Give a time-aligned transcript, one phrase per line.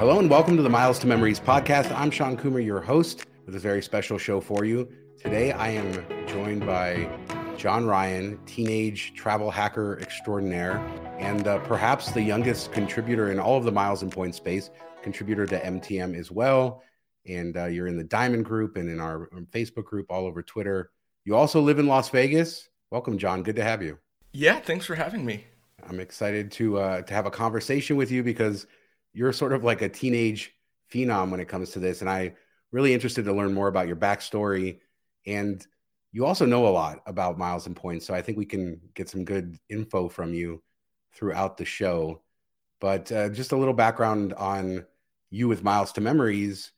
[0.00, 1.94] Hello and welcome to the Miles to Memories podcast.
[1.94, 4.90] I'm Shawn Coomer, your host, with a very special show for you.
[5.18, 7.06] Today I am joined by
[7.58, 10.78] John Ryan, teenage travel hacker extraordinaire,
[11.18, 14.70] and uh, perhaps the youngest contributor in all of the Miles and Point space,
[15.02, 16.82] contributor to MTM as well.
[17.26, 20.42] And uh, you're in the Diamond Group and in our um, Facebook group, all over
[20.42, 20.92] Twitter.
[21.26, 22.70] You also live in Las Vegas.
[22.90, 23.42] Welcome, John.
[23.42, 23.98] Good to have you.
[24.32, 25.44] Yeah, thanks for having me.
[25.86, 28.66] I'm excited to uh, to have a conversation with you because
[29.12, 30.54] you're sort of like a teenage
[30.92, 32.34] phenom when it comes to this, and I
[32.72, 34.80] really interested to learn more about your backstory.
[35.26, 35.64] And
[36.12, 39.08] you also know a lot about miles and points, so I think we can get
[39.08, 40.62] some good info from you
[41.12, 42.22] throughout the show.
[42.80, 44.86] But uh, just a little background on
[45.30, 46.72] you with Miles to Memories.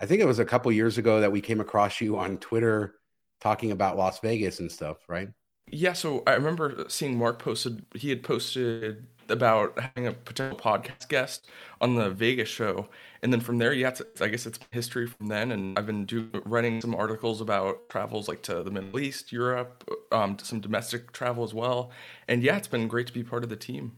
[0.00, 2.96] I think it was a couple years ago that we came across you on Twitter
[3.40, 5.28] talking about Las Vegas and stuff, right?
[5.70, 11.08] Yeah, so I remember seeing Mark posted, he had posted about having a potential podcast
[11.08, 11.46] guest
[11.80, 12.88] on the Vegas show.
[13.22, 15.52] And then from there, yeah, it's, I guess it's history from then.
[15.52, 19.88] And I've been do, writing some articles about travels like to the Middle East, Europe,
[20.12, 21.90] um, some domestic travel as well.
[22.28, 23.92] And yeah, it's been great to be part of the team.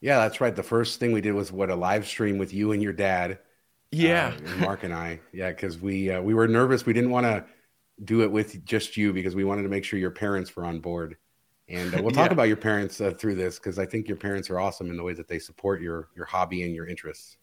[0.00, 0.54] Yeah, that's right.
[0.54, 3.38] The first thing we did was what a live stream with you and your dad.
[3.92, 5.20] Yeah, uh, and Mark and I.
[5.32, 6.84] Yeah, because we uh, we were nervous.
[6.84, 7.44] We didn't want to
[8.04, 10.80] do it with just you because we wanted to make sure your parents were on
[10.80, 11.16] board.
[11.68, 12.32] And uh, we'll talk Yeah.
[12.32, 15.02] about your parents uh, through this because I think your parents are awesome in the
[15.02, 17.36] way that they support your your hobby and your interests.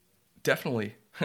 [0.44, 0.96] definitely.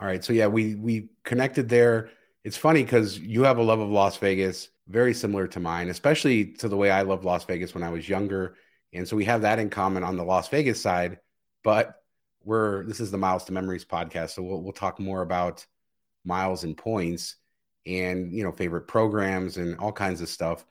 [0.00, 2.10] All right, so yeah, we we connected there.
[2.44, 6.46] It's funny because you have a love of Las Vegas, very similar to mine, especially
[6.54, 8.56] to the way I loved Las Vegas when I was younger,
[8.94, 11.18] and so we have that in common on the Las Vegas side.
[11.62, 11.96] But
[12.44, 15.66] we're this is the Miles to Memories podcast, so we'll we'll talk more about
[16.24, 17.36] miles and points,
[17.86, 20.64] and you know favorite programs and all kinds of stuff.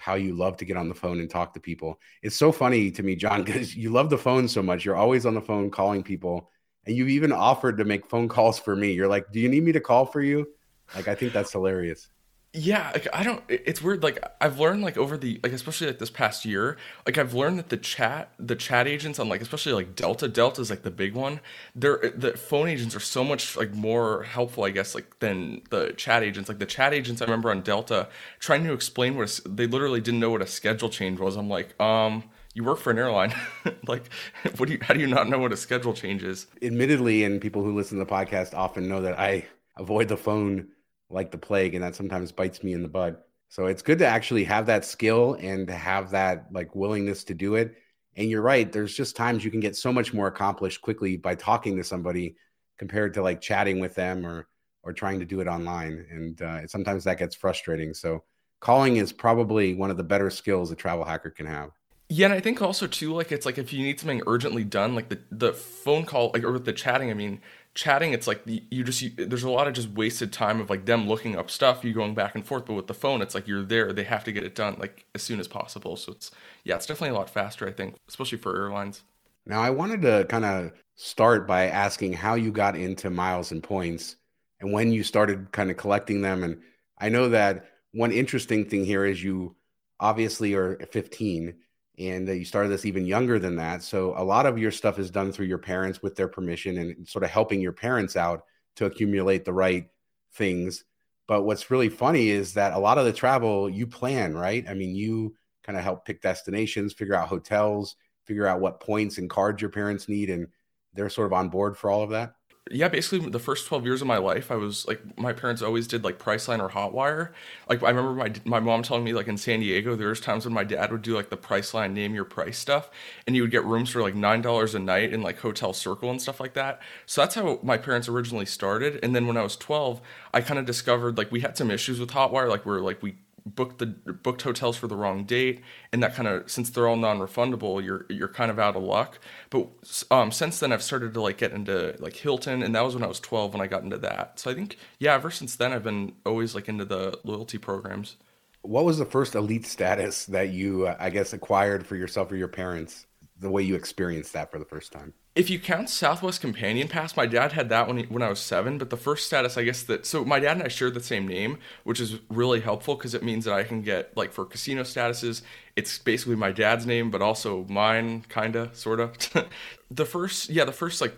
[0.00, 2.00] How you love to get on the phone and talk to people.
[2.22, 4.84] It's so funny to me, John, because you love the phone so much.
[4.84, 6.50] You're always on the phone calling people
[6.86, 8.92] and you've even offered to make phone calls for me.
[8.92, 10.48] You're like, "Do you need me to call for you?"
[10.94, 12.08] Like, I think that's hilarious.
[12.52, 13.44] Yeah, like I don't.
[13.48, 14.02] It's weird.
[14.02, 17.60] Like I've learned, like over the like, especially like this past year, like I've learned
[17.60, 20.26] that the chat, the chat agents on like, especially like Delta.
[20.26, 21.40] Delta is like the big one.
[21.76, 25.92] They're the phone agents are so much like more helpful, I guess, like than the
[25.96, 26.48] chat agents.
[26.48, 28.08] Like the chat agents, I remember on Delta
[28.40, 31.36] trying to explain what a they literally didn't know what a schedule change was.
[31.36, 32.24] I'm like, um,
[32.54, 33.32] you work for an airline,
[33.86, 34.10] like,
[34.56, 34.80] what do you?
[34.82, 36.48] How do you not know what a schedule change is?
[36.60, 39.46] Admittedly, and people who listen to the podcast often know that I
[39.76, 40.66] avoid the phone
[41.10, 43.26] like the plague, and that sometimes bites me in the butt.
[43.48, 47.34] So it's good to actually have that skill and to have that like willingness to
[47.34, 47.74] do it.
[48.16, 48.70] And you're right.
[48.70, 52.36] There's just times you can get so much more accomplished quickly by talking to somebody
[52.78, 54.46] compared to like chatting with them or
[54.82, 56.06] or trying to do it online.
[56.10, 57.92] And uh, sometimes that gets frustrating.
[57.92, 58.24] So
[58.60, 61.70] calling is probably one of the better skills a travel hacker can have.
[62.08, 64.96] Yeah, and I think also too, like it's like if you need something urgently done,
[64.96, 67.10] like the the phone call, like or the chatting.
[67.10, 67.40] I mean,
[67.74, 70.86] chatting, it's like you just you, there's a lot of just wasted time of like
[70.86, 72.66] them looking up stuff, you going back and forth.
[72.66, 75.06] But with the phone, it's like you're there; they have to get it done like
[75.14, 75.96] as soon as possible.
[75.96, 76.30] So it's
[76.64, 77.66] yeah, it's definitely a lot faster.
[77.66, 79.02] I think, especially for airlines.
[79.46, 83.62] Now, I wanted to kind of start by asking how you got into miles and
[83.62, 84.16] points
[84.60, 86.44] and when you started kind of collecting them.
[86.44, 86.60] And
[86.98, 89.56] I know that one interesting thing here is you
[89.98, 91.54] obviously are 15
[92.00, 93.82] and you started this even younger than that.
[93.82, 97.06] So a lot of your stuff is done through your parents with their permission and
[97.06, 98.44] sort of helping your parents out
[98.76, 99.86] to accumulate the right
[100.32, 100.84] things.
[101.28, 104.64] But what's really funny is that a lot of the travel you plan, right?
[104.68, 109.18] I mean, you kind of help pick destinations, figure out hotels, figure out what points
[109.18, 110.46] and cards your parents need, and
[110.94, 112.34] they're sort of on board for all of that.
[112.70, 115.86] Yeah, basically the first 12 years of my life, I was like, my parents always
[115.86, 117.30] did like Priceline or Hotwire.
[117.68, 120.44] Like, I remember my my mom telling me, like, in San Diego, there was times
[120.44, 122.90] when my dad would do like the Priceline name your price stuff,
[123.26, 126.20] and you would get rooms for like $9 a night in like Hotel Circle and
[126.20, 126.80] stuff like that.
[127.06, 129.00] So that's how my parents originally started.
[129.02, 130.00] And then when I was 12,
[130.34, 133.16] I kind of discovered like we had some issues with Hotwire, like, we're like, we
[133.46, 136.96] booked the booked hotels for the wrong date, and that kind of since they're all
[136.96, 139.18] non-refundable, you're you're kind of out of luck.
[139.50, 139.68] But
[140.10, 143.04] um, since then, I've started to like get into like Hilton, and that was when
[143.04, 144.38] I was 12 when I got into that.
[144.38, 148.16] So I think yeah, ever since then, I've been always like into the loyalty programs.
[148.62, 152.36] What was the first elite status that you, uh, I guess, acquired for yourself or
[152.36, 153.06] your parents?
[153.40, 155.14] The way you experienced that for the first time.
[155.36, 158.40] If you count Southwest Companion Pass, my dad had that when he, when I was
[158.40, 158.78] seven.
[158.78, 161.26] But the first status, I guess that so my dad and I shared the same
[161.26, 164.82] name, which is really helpful because it means that I can get like for casino
[164.82, 165.42] statuses,
[165.76, 169.12] it's basically my dad's name, but also mine, kinda, sorta.
[169.90, 171.16] the first, yeah, the first like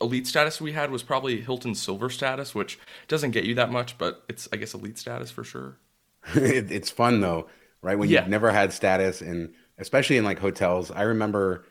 [0.00, 3.96] elite status we had was probably Hilton Silver status, which doesn't get you that much,
[3.96, 5.78] but it's I guess elite status for sure.
[6.34, 7.48] it's fun though,
[7.82, 7.98] right?
[7.98, 8.10] When Yeah.
[8.10, 10.90] you've never had status, and especially in like hotels.
[10.90, 11.66] I remember,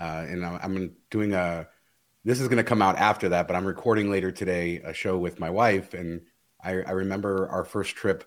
[0.00, 1.68] uh, and I'm doing a.
[2.24, 5.16] This is going to come out after that, but I'm recording later today a show
[5.16, 6.22] with my wife, and
[6.62, 8.24] I, I remember our first trip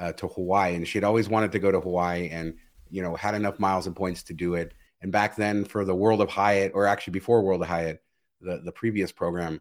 [0.00, 2.54] uh, to Hawaii, and she'd always wanted to go to Hawaii, and
[2.90, 4.72] you know had enough miles and points to do it.
[5.00, 8.02] And back then, for the World of Hyatt, or actually before World of Hyatt,
[8.40, 9.60] the the previous program,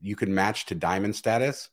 [0.00, 1.70] you could match to diamond status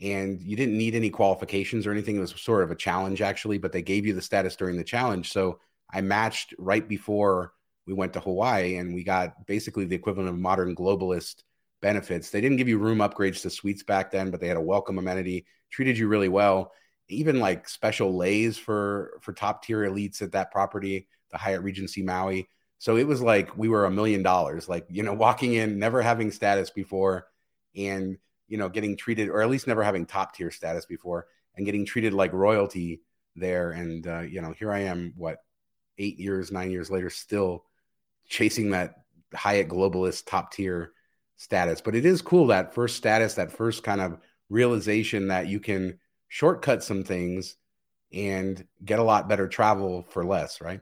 [0.00, 2.16] and you didn't need any qualifications or anything.
[2.16, 4.84] It was sort of a challenge actually, but they gave you the status during the
[4.84, 5.32] challenge.
[5.32, 5.58] So
[5.92, 7.52] I matched right before
[7.86, 11.42] we went to Hawaii and we got basically the equivalent of modern globalist
[11.80, 12.30] benefits.
[12.30, 14.98] They didn't give you room upgrades to suites back then, but they had a welcome
[14.98, 16.72] amenity, treated you really well.
[17.08, 22.02] Even like special leis for for top tier elites at that property, the Hyatt Regency
[22.02, 22.48] Maui.
[22.76, 26.02] So it was like we were a million dollars, like you know, walking in, never
[26.02, 27.26] having status before,
[27.74, 31.26] and you know, getting treated, or at least never having top tier status before,
[31.56, 33.00] and getting treated like royalty
[33.34, 33.70] there.
[33.70, 35.38] And uh, you know, here I am, what
[35.98, 37.64] eight years, nine years later, still
[38.28, 38.94] chasing that
[39.34, 40.92] Hyatt globalist top tier
[41.36, 41.80] status.
[41.80, 44.18] But it is cool that first status, that first kind of
[44.48, 45.98] realization that you can
[46.28, 47.56] shortcut some things
[48.12, 50.80] and get a lot better travel for less, right?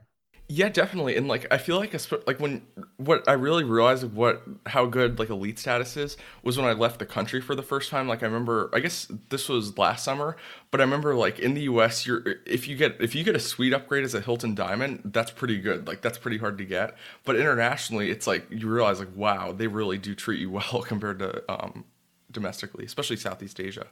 [0.49, 1.17] Yeah, definitely.
[1.17, 1.93] And like I feel like
[2.25, 2.61] like when
[2.95, 6.99] what I really realized what how good like elite status is was when I left
[6.99, 8.07] the country for the first time.
[8.07, 10.37] Like I remember I guess this was last summer,
[10.71, 13.39] but I remember like in the US you're if you get if you get a
[13.41, 15.85] suite upgrade as a Hilton Diamond, that's pretty good.
[15.85, 16.95] Like that's pretty hard to get.
[17.25, 21.19] But internationally it's like you realize like wow, they really do treat you well compared
[21.19, 21.83] to um
[22.31, 23.87] domestically, especially Southeast Asia.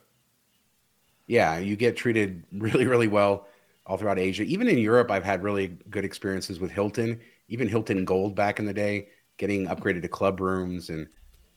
[1.28, 3.48] yeah, you get treated really, really well
[3.86, 4.44] all throughout Asia.
[4.44, 8.66] Even in Europe, I've had really good experiences with Hilton, even Hilton Gold back in
[8.66, 11.08] the day, getting upgraded to club rooms and,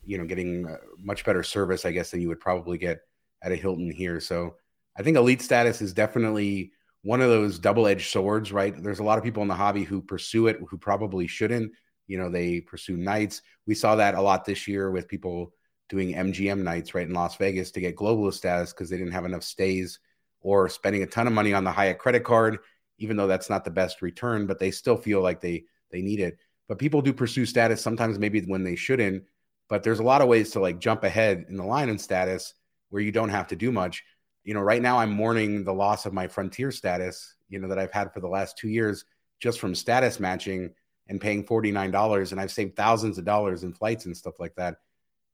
[0.04, 3.00] you know, getting uh, much better service, I guess, than you would probably get
[3.42, 4.20] at a Hilton here.
[4.20, 4.56] So
[4.96, 6.72] I think elite status is definitely
[7.02, 8.74] one of those double edged swords, right?
[8.82, 11.72] There's a lot of people in the hobby who pursue it who probably shouldn't.
[12.08, 13.42] You know, they pursue nights.
[13.66, 15.52] We saw that a lot this year with people
[15.88, 19.24] doing MGM nights right in Las Vegas to get globalist status because they didn't have
[19.24, 19.98] enough stays
[20.40, 22.58] or spending a ton of money on the Hyatt credit card,
[22.98, 26.20] even though that's not the best return, but they still feel like they they need
[26.20, 26.38] it.
[26.68, 29.24] But people do pursue status sometimes maybe when they shouldn't.
[29.68, 32.54] But there's a lot of ways to like jump ahead in the line in status
[32.90, 34.04] where you don't have to do much.
[34.44, 37.78] You know, right now I'm mourning the loss of my frontier status, you know, that
[37.78, 39.04] I've had for the last two years
[39.40, 40.70] just from status matching
[41.08, 42.32] and paying $49.
[42.32, 44.76] And I've saved thousands of dollars in flights and stuff like that.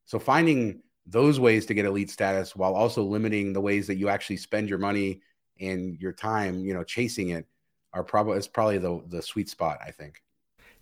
[0.06, 4.08] So finding those ways to get elite status while also limiting the ways that you
[4.08, 5.20] actually spend your money
[5.60, 7.46] and your time, you know, chasing it
[7.92, 10.22] are probably is probably the the sweet spot, I think.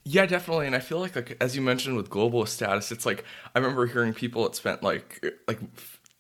[0.04, 0.66] Yeah, definitely.
[0.66, 3.24] And I feel like, like as you mentioned with global status, it's like
[3.54, 5.60] I remember hearing people that spent like like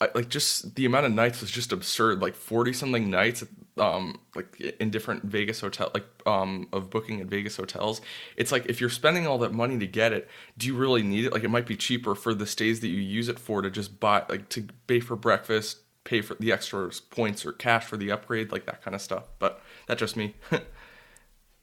[0.04, 2.20] f- like just the amount of nights was just absurd.
[2.20, 3.44] Like forty something nights,
[3.78, 8.00] um, like in different Vegas hotel, like um, of booking at Vegas hotels.
[8.36, 10.28] It's like if you're spending all that money to get it,
[10.58, 11.32] do you really need it?
[11.32, 14.00] Like it might be cheaper for the stays that you use it for to just
[14.00, 18.10] buy, like to pay for breakfast, pay for the extra points or cash for the
[18.10, 19.24] upgrade, like that kind of stuff.
[19.38, 20.34] But that's just me.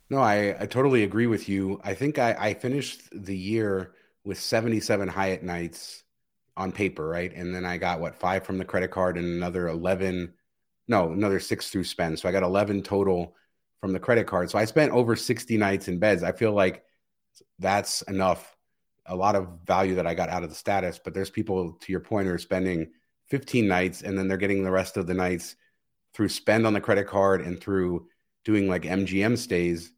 [0.09, 1.79] No, I, I totally agree with you.
[1.83, 3.93] I think I, I finished the year
[4.23, 6.03] with 77 Hyatt nights
[6.59, 7.33] on paper, right?
[7.33, 10.33] And then I got what five from the credit card and another 11,
[10.89, 12.19] no, another six through spend.
[12.19, 13.33] So I got 11 total
[13.79, 14.51] from the credit card.
[14.51, 16.21] So I spent over 60 nights in beds.
[16.21, 16.83] I feel like
[17.59, 18.57] that's enough,
[19.05, 20.99] a lot of value that I got out of the status.
[21.01, 22.91] But there's people, to your point, who are spending
[23.29, 25.55] 15 nights and then they're getting the rest of the nights
[26.13, 28.07] through spend on the credit card and through
[28.43, 29.93] doing like MGM stays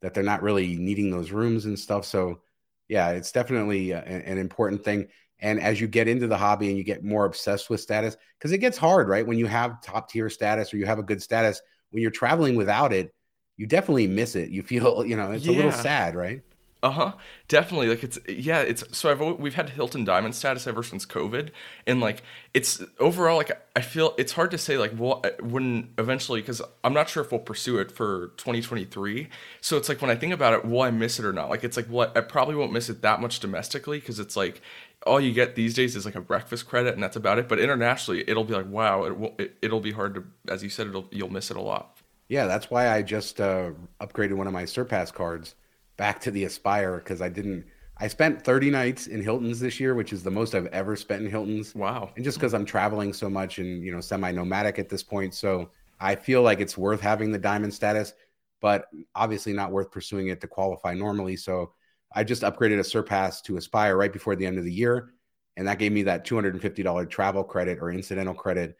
[0.00, 2.04] that they're not really needing those rooms and stuff.
[2.04, 2.42] So,
[2.86, 5.08] yeah, it's definitely an important thing.
[5.44, 8.52] And as you get into the hobby and you get more obsessed with status, because
[8.52, 9.26] it gets hard, right?
[9.26, 11.60] When you have top tier status or you have a good status,
[11.90, 13.14] when you're traveling without it,
[13.58, 14.48] you definitely miss it.
[14.50, 16.42] You feel, you know, it's a little sad, right?
[16.82, 17.12] Uh huh.
[17.48, 17.88] Definitely.
[17.88, 18.60] Like it's yeah.
[18.60, 21.48] It's so I've al- we've had Hilton Diamond status ever since COVID,
[21.86, 22.22] and like
[22.52, 26.92] it's overall like I feel it's hard to say like well when eventually because I'm
[26.92, 29.28] not sure if we'll pursue it for 2023.
[29.62, 31.48] So it's like when I think about it, will I miss it or not?
[31.48, 34.60] Like it's like what I probably won't miss it that much domestically because it's like
[35.06, 37.48] all you get these days is like a breakfast credit and that's about it.
[37.48, 40.68] But internationally, it'll be like wow, it will it, it'll be hard to as you
[40.68, 41.98] said it'll you'll miss it a lot.
[42.28, 45.54] Yeah, that's why I just uh, upgraded one of my Surpass cards
[45.96, 47.66] back to the Aspire because I didn't.
[47.98, 51.22] I spent 30 nights in Hilton's this year, which is the most I've ever spent
[51.22, 51.74] in Hilton's.
[51.76, 52.10] Wow.
[52.16, 55.70] And just because I'm traveling so much and you know semi-nomadic at this point, so
[56.00, 58.14] I feel like it's worth having the diamond status,
[58.60, 61.36] but obviously not worth pursuing it to qualify normally.
[61.36, 61.72] So
[62.14, 65.10] I just upgraded a Surpass to Aspire right before the end of the year,
[65.56, 68.76] and that gave me that $250 travel credit or incidental credit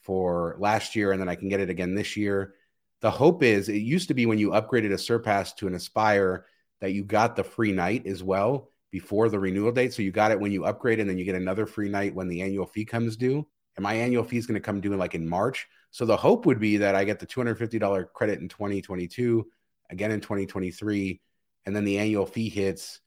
[0.00, 2.54] for last year, and then I can get it again this year.
[3.00, 6.46] The hope is it used to be when you upgraded a Surpass to an Aspire
[6.80, 9.94] that you got the free night as well before the renewal date.
[9.94, 12.28] So you got it when you upgrade, and then you get another free night when
[12.28, 13.46] the annual fee comes due.
[13.76, 15.66] And my annual fee is going to come due in like in March.
[15.92, 19.46] So the hope would be that I get the $250 credit in 2022,
[19.90, 21.20] again in 2023,
[21.66, 23.00] and then the annual fee hits.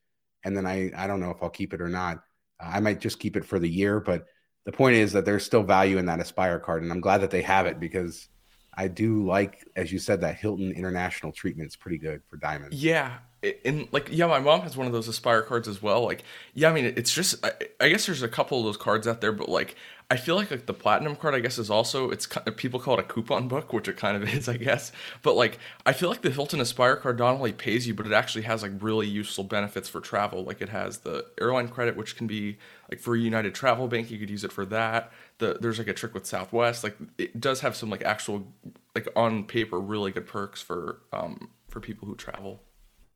[0.44, 2.24] And then I, I don't know if I'll keep it or not.
[2.60, 4.00] I might just keep it for the year.
[4.00, 4.26] But
[4.66, 6.84] the point is that there's still value in that Aspire card.
[6.84, 8.30] And I'm glad that they have it because
[8.78, 12.76] I do like, as you said, that Hilton International treatment is pretty good for diamonds.
[12.76, 13.18] Yeah,
[13.64, 16.04] and like yeah, my mom has one of those Aspire cards as well.
[16.04, 19.08] Like yeah, I mean it's just I, I guess there's a couple of those cards
[19.08, 19.76] out there, but like
[20.12, 23.00] I feel like like the platinum card I guess is also it's people call it
[23.00, 24.92] a coupon book, which it kind of is I guess.
[25.24, 28.14] But like I feel like the Hilton Aspire card not only pays you, but it
[28.14, 30.44] actually has like really useful benefits for travel.
[30.44, 32.58] Like it has the airline credit, which can be
[32.92, 35.12] like for United Travel Bank, you could use it for that.
[35.40, 36.84] The there's like a trick with Southwest.
[36.84, 38.54] Like it does have some like actual
[38.94, 42.62] like on paper really good perks for um for people who travel.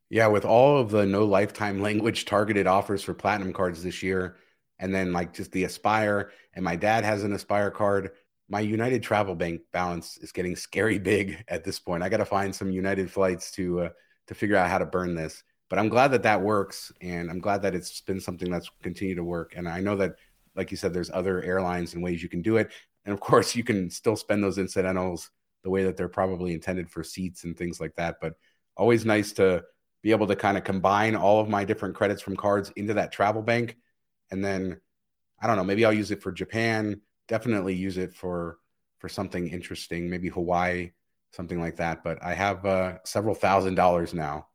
[0.10, 4.38] Yeah, with all of the no lifetime language targeted offers for platinum cards this year,
[4.80, 8.12] and then like just the Aspire, and my dad has an Aspire card.
[8.50, 12.04] My United Travel Bank balance is getting scary big at this point.
[12.04, 13.90] I got to find some United flights to uh,
[14.28, 15.44] to figure out how to burn this.
[15.70, 19.16] But I'm glad that that works, and I'm glad that it's been something that's continued
[19.16, 19.54] to work.
[19.56, 20.16] And I know that,
[20.56, 22.72] like you said, there's other airlines and ways you can do it.
[23.06, 25.30] And of course, you can still spend those incidentals
[25.64, 28.18] the way that they're probably intended for seats and things like that.
[28.20, 28.34] But
[28.76, 29.64] always nice to
[30.02, 33.12] be able to kind of combine all of my different credits from cards into that
[33.12, 33.78] travel bank.
[34.32, 34.80] And then
[35.42, 38.58] I don't know, maybe I'll use it for Japan, definitely use it for
[39.00, 40.92] for something interesting, maybe Hawaii,
[41.32, 42.04] something like that.
[42.04, 44.48] But I have uh, several thousand dollars now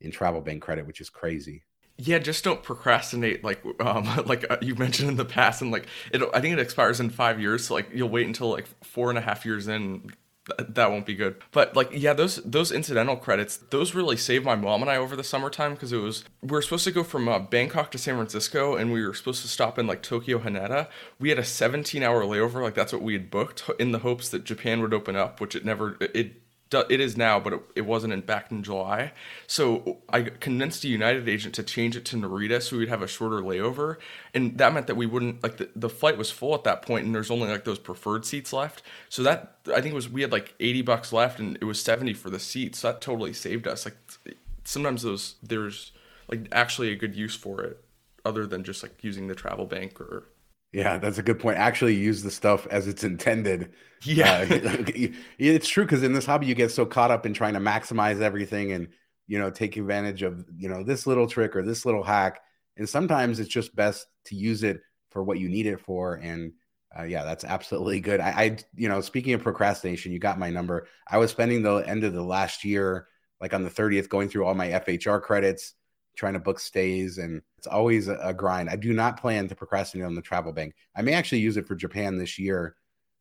[0.00, 1.64] in travel bank credit, which is crazy.
[1.98, 5.86] Yeah, just don't procrastinate like um like uh, you mentioned in the past, and like
[6.12, 6.22] it.
[6.34, 9.18] I think it expires in five years, so like you'll wait until like four and
[9.18, 10.10] a half years in.
[10.46, 11.36] Th- That won't be good.
[11.52, 15.14] But like, yeah, those those incidental credits, those really saved my mom and I over
[15.14, 18.16] the summertime because it was we were supposed to go from uh, Bangkok to San
[18.16, 20.88] Francisco, and we were supposed to stop in like Tokyo Haneda.
[21.20, 24.28] We had a 17 hour layover, like that's what we had booked in the hopes
[24.30, 26.41] that Japan would open up, which it never it
[26.80, 29.12] it is now, but it, it wasn't in, back in July.
[29.46, 33.06] So I convinced a United agent to change it to Narita so we'd have a
[33.06, 33.96] shorter layover,
[34.34, 37.06] and that meant that we wouldn't like the, the flight was full at that point,
[37.06, 38.82] and there's only like those preferred seats left.
[39.08, 41.80] So that I think it was we had like eighty bucks left, and it was
[41.80, 42.80] seventy for the seats.
[42.80, 43.84] So that totally saved us.
[43.84, 43.96] Like
[44.64, 45.92] sometimes those there's
[46.28, 47.84] like actually a good use for it,
[48.24, 50.24] other than just like using the travel bank or
[50.72, 51.58] Yeah, that's a good point.
[51.58, 53.72] Actually, use the stuff as it's intended.
[54.04, 54.46] Yeah.
[54.50, 54.84] Uh,
[55.38, 58.20] it's true because in this hobby, you get so caught up in trying to maximize
[58.20, 58.88] everything and
[59.26, 62.40] you know take advantage of you know this little trick or this little hack.
[62.76, 66.14] And sometimes it's just best to use it for what you need it for.
[66.14, 66.52] And
[66.98, 68.20] uh, yeah, that's absolutely good.
[68.20, 70.88] I, I, you know, speaking of procrastination, you got my number.
[71.06, 73.06] I was spending the end of the last year,
[73.40, 75.74] like on the 30th, going through all my FHR credits,
[76.16, 78.68] trying to book stays, and it's always a, a grind.
[78.70, 80.74] I do not plan to procrastinate on the travel bank.
[80.96, 82.76] I may actually use it for Japan this year.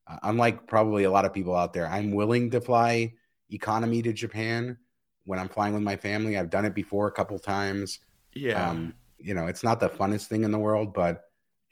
[0.08, 3.14] Uh, unlike probably a lot of people out there, I'm willing to fly
[3.50, 4.78] economy to Japan
[5.26, 6.38] when I'm flying with my family.
[6.38, 8.00] I've done it before a couple times.
[8.34, 8.70] yeah.
[8.70, 11.22] Um, you know, it's not the funnest thing in the world, but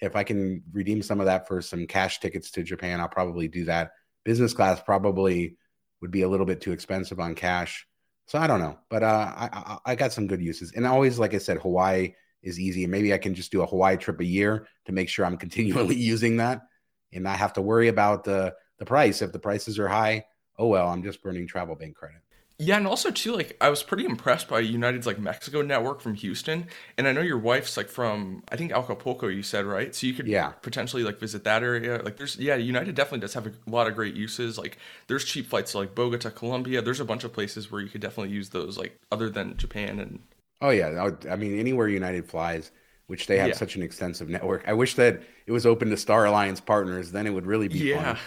[0.01, 3.47] if I can redeem some of that for some cash tickets to Japan, I'll probably
[3.47, 3.91] do that.
[4.23, 5.57] Business class probably
[6.01, 7.87] would be a little bit too expensive on cash.
[8.29, 11.33] So I don't know, but uh, I, I got some good uses, and always, like
[11.33, 14.23] I said, Hawaii is easy, and maybe I can just do a Hawaii trip a
[14.23, 16.61] year to make sure I'm continually using that,
[17.11, 19.23] and not have to worry about the the price.
[19.23, 20.25] If the prices are high,
[20.59, 22.21] oh well, I'm just burning travel bank credit.
[22.61, 26.13] Yeah, and also too, like I was pretty impressed by United's like Mexico network from
[26.15, 29.27] Houston, and I know your wife's like from I think Acapulco.
[29.29, 30.49] You said right, so you could Yeah.
[30.61, 32.01] potentially like visit that area.
[32.03, 34.57] Like there's yeah, United definitely does have a lot of great uses.
[34.57, 36.81] Like there's cheap flights to like Bogota, Colombia.
[36.81, 39.97] There's a bunch of places where you could definitely use those like other than Japan
[39.99, 40.19] and
[40.61, 42.71] Oh yeah, I mean anywhere United flies,
[43.07, 43.53] which they have Yeah.
[43.53, 44.63] such an extensive network.
[44.67, 47.11] I wish that it was open to Star Alliance partners.
[47.11, 48.15] Then it would really be Yeah.
[48.15, 48.17] fun.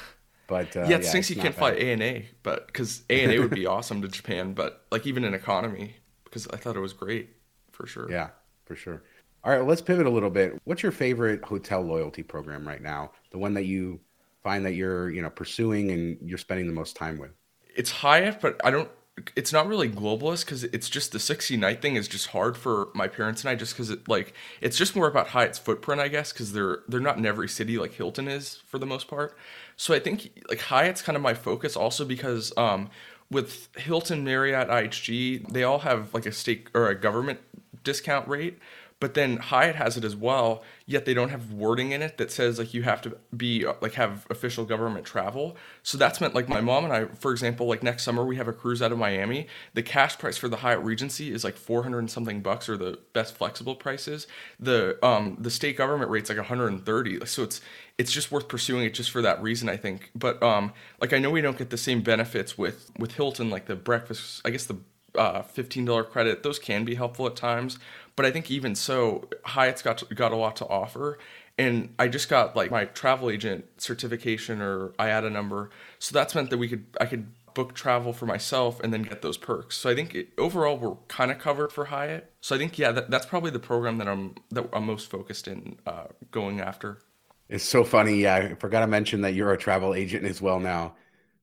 [0.46, 1.70] But uh, yeah, it stinks you can't fly.
[1.72, 5.06] A and A, but because A and A would be awesome to Japan, but like
[5.06, 7.30] even in economy, because I thought it was great
[7.70, 8.10] for sure.
[8.10, 8.30] Yeah,
[8.64, 9.02] for sure.
[9.44, 10.60] All right, well, let's pivot a little bit.
[10.64, 13.12] What's your favorite hotel loyalty program right now?
[13.30, 14.00] The one that you
[14.42, 17.30] find that you're, you know, pursuing and you're spending the most time with.
[17.74, 18.88] it's Hyatt, but I don't.
[19.36, 22.88] It's not really globalist because it's just the 60 night thing is just hard for
[22.94, 24.32] my parents and I just because it like
[24.62, 27.76] it's just more about Hyatt's footprint, I guess, because they're they're not in every city
[27.78, 29.36] like Hilton is for the most part.
[29.82, 32.88] So I think like Hyatt's kind of my focus also because um
[33.32, 37.40] with Hilton, Marriott, IHG, they all have like a state or a government
[37.82, 38.60] discount rate.
[39.02, 42.30] But then Hyatt has it as well, yet they don't have wording in it that
[42.30, 45.56] says like you have to be like have official government travel.
[45.82, 48.46] So that's meant like my mom and I, for example, like next summer we have
[48.46, 49.48] a cruise out of Miami.
[49.74, 52.76] The cash price for the Hyatt Regency is like four hundred and something bucks, or
[52.76, 54.28] the best flexible prices.
[54.60, 57.26] The um the state government rate's like one hundred and thirty.
[57.26, 57.60] So it's
[57.98, 60.12] it's just worth pursuing it just for that reason, I think.
[60.14, 63.66] But um like I know we don't get the same benefits with with Hilton, like
[63.66, 64.42] the breakfast.
[64.44, 64.76] I guess the
[65.16, 67.78] uh, $15 credit those can be helpful at times
[68.16, 71.18] but i think even so hyatt's got got a lot to offer
[71.58, 76.50] and i just got like my travel agent certification or iata number so that's meant
[76.50, 79.90] that we could i could book travel for myself and then get those perks so
[79.90, 83.10] i think it, overall we're kind of covered for hyatt so i think yeah that,
[83.10, 87.02] that's probably the program that i'm that i'm most focused in uh, going after
[87.48, 88.20] It's so funny.
[88.22, 90.94] Yeah, I forgot to mention that you're a travel agent as well now.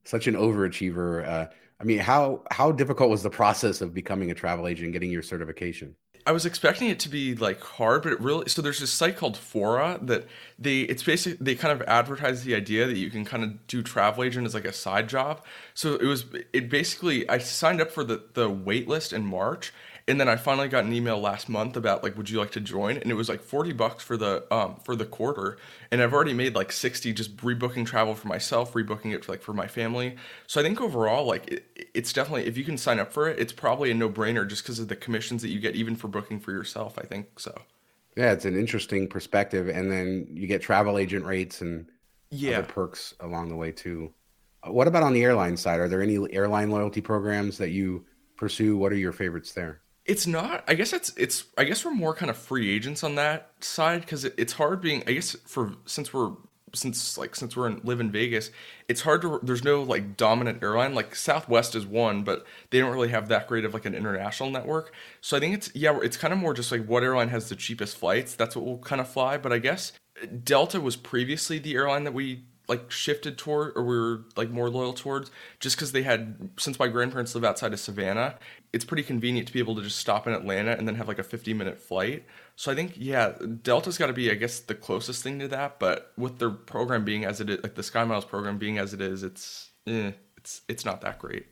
[0.03, 1.27] Such an overachiever.
[1.27, 1.47] Uh,
[1.79, 5.12] I mean, how how difficult was the process of becoming a travel agent and getting
[5.12, 5.95] your certification?
[6.25, 9.15] I was expecting it to be like hard, but it really so there's this site
[9.15, 10.27] called Fora that
[10.59, 13.81] they it's basically they kind of advertise the idea that you can kind of do
[13.81, 15.45] travel agent as like a side job.
[15.74, 19.74] So it was it basically I signed up for the the wait list in March
[20.09, 22.59] and then I finally got an email last month about like would you like to
[22.59, 25.57] join and it was like 40 bucks for the um for the quarter
[25.91, 29.41] and I've already made like 60 just rebooking travel for myself, rebooking it for, like
[29.41, 30.17] for my family.
[30.47, 33.39] So I think overall like it, it's definitely if you can sign up for it,
[33.39, 36.39] it's probably a no-brainer just because of the commissions that you get even for booking
[36.39, 36.97] for yourself.
[36.99, 37.61] I think so.
[38.17, 41.89] Yeah, it's an interesting perspective, and then you get travel agent rates and
[42.31, 42.61] Yeah.
[42.61, 44.13] other perks along the way too.
[44.67, 45.79] Uh, What about on the airline side?
[45.79, 48.05] Are there any airline loyalty programs that you
[48.37, 48.77] pursue?
[48.77, 49.81] What are your favorites there?
[50.10, 50.63] It's not.
[50.67, 51.45] I guess it's it's.
[51.56, 54.82] I guess we're more kind of free agents on that side because it, it's hard
[54.82, 55.04] being.
[55.06, 56.32] I guess for since we're
[56.74, 58.50] since like since we're in live in Vegas,
[58.88, 59.39] it's hard to.
[59.43, 60.95] There's no like dominant airline.
[60.95, 64.50] Like Southwest is one, but they don't really have that great of like an international
[64.50, 64.91] network.
[65.22, 66.00] So I think it's yeah.
[66.02, 68.34] It's kind of more just like what airline has the cheapest flights.
[68.34, 69.38] That's what we'll kind of fly.
[69.38, 69.91] But I guess
[70.43, 74.69] Delta was previously the airline that we like shifted toward or we were like more
[74.69, 78.36] loyal towards just because they had since my grandparents live outside of savannah
[78.73, 81.19] it's pretty convenient to be able to just stop in atlanta and then have like
[81.19, 82.23] a 50 minute flight
[82.55, 85.79] so i think yeah delta's got to be i guess the closest thing to that
[85.79, 88.93] but with their program being as it is like the sky miles program being as
[88.93, 91.47] it is it's eh, it's it's not that great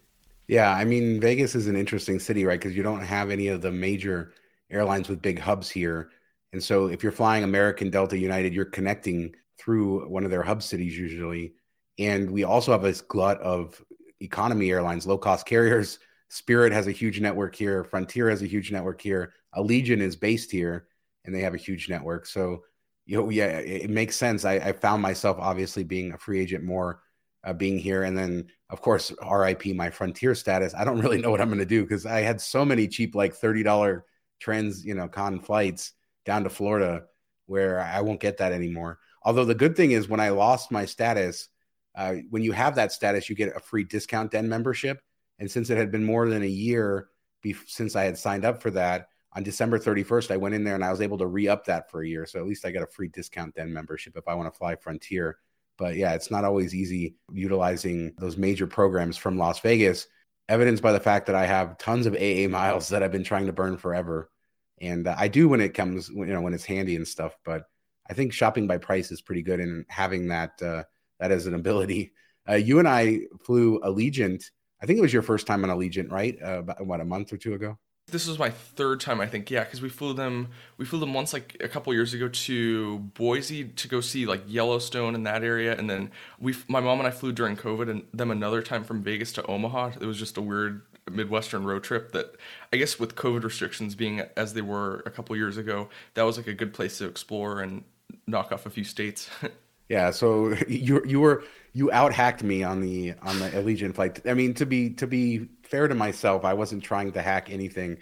[0.47, 2.59] Yeah, I mean, Vegas is an interesting city, right?
[2.59, 4.33] Because you don't have any of the major
[4.69, 6.09] airlines with big hubs here.
[6.53, 10.61] And so if you're flying American, Delta, United, you're connecting through one of their hub
[10.63, 11.53] cities usually.
[11.99, 13.81] And we also have this glut of
[14.19, 15.99] economy airlines, low cost carriers.
[16.29, 17.83] Spirit has a huge network here.
[17.83, 19.33] Frontier has a huge network here.
[19.55, 20.87] Allegiant is based here
[21.25, 22.25] and they have a huge network.
[22.25, 22.63] So,
[23.05, 24.45] you know, yeah, it, it makes sense.
[24.45, 27.01] I, I found myself obviously being a free agent more
[27.43, 28.03] uh, being here.
[28.03, 30.73] And then, of course, RIP my Frontier status.
[30.75, 33.15] I don't really know what I'm going to do because I had so many cheap,
[33.15, 34.01] like $30
[34.39, 35.93] trans, you know, con flights
[36.25, 37.03] down to Florida
[37.45, 38.99] where I won't get that anymore.
[39.27, 41.49] Although the good thing is when I lost my status,
[41.95, 45.01] uh, when you have that status, you get a free discount den membership.
[45.37, 47.09] And since it had been more than a year
[47.41, 50.75] be- since I had signed up for that, on December 31st, I went in there
[50.75, 52.25] and I was able to re up that for a year.
[52.25, 54.77] So at least I got a free discount den membership if I want to fly
[54.77, 55.39] Frontier.
[55.77, 60.07] But yeah, it's not always easy utilizing those major programs from Las Vegas,
[60.47, 63.47] evidenced by the fact that I have tons of AA miles that I've been trying
[63.47, 64.31] to burn forever.
[64.79, 67.35] And uh, I do when it comes, you know, when it's handy and stuff.
[67.43, 67.65] But
[68.09, 70.83] I think shopping by price is pretty good and having that uh,
[71.19, 72.13] that as an ability.
[72.49, 74.43] Uh, you and I flew Allegiant.
[74.81, 76.37] I think it was your first time on Allegiant, right?
[76.41, 77.77] Uh, about, what a month or two ago.
[78.09, 81.13] this was my third time i think yeah because we flew them we flew them
[81.13, 85.43] once like a couple years ago to boise to go see like yellowstone in that
[85.43, 88.83] area and then we my mom and i flew during covid and them another time
[88.83, 92.35] from vegas to omaha it was just a weird midwestern road trip that
[92.71, 96.37] i guess with covid restrictions being as they were a couple years ago that was
[96.37, 97.83] like a good place to explore and
[98.27, 99.29] knock off a few states
[99.89, 104.21] Yeah, so you you were you out hacked me on the on the Allegiant flight.
[104.27, 107.99] I mean, to be to be fair to myself, I wasn't trying to hack anything.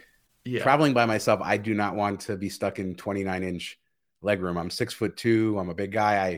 [0.47, 0.61] Yeah.
[0.61, 3.79] traveling by myself, I do not want to be stuck in 29 inch
[4.23, 4.59] legroom.
[4.59, 5.57] I'm six foot two.
[5.57, 6.23] I'm a big guy.
[6.23, 6.29] I,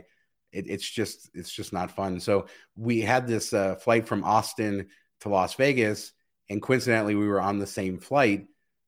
[0.54, 2.21] it, it's just, it's just not fun.
[2.21, 2.47] So
[2.78, 4.88] we had this uh, flight from Austin
[5.19, 6.13] to Las Vegas,
[6.50, 8.47] and coincidentally, we were on the same flight.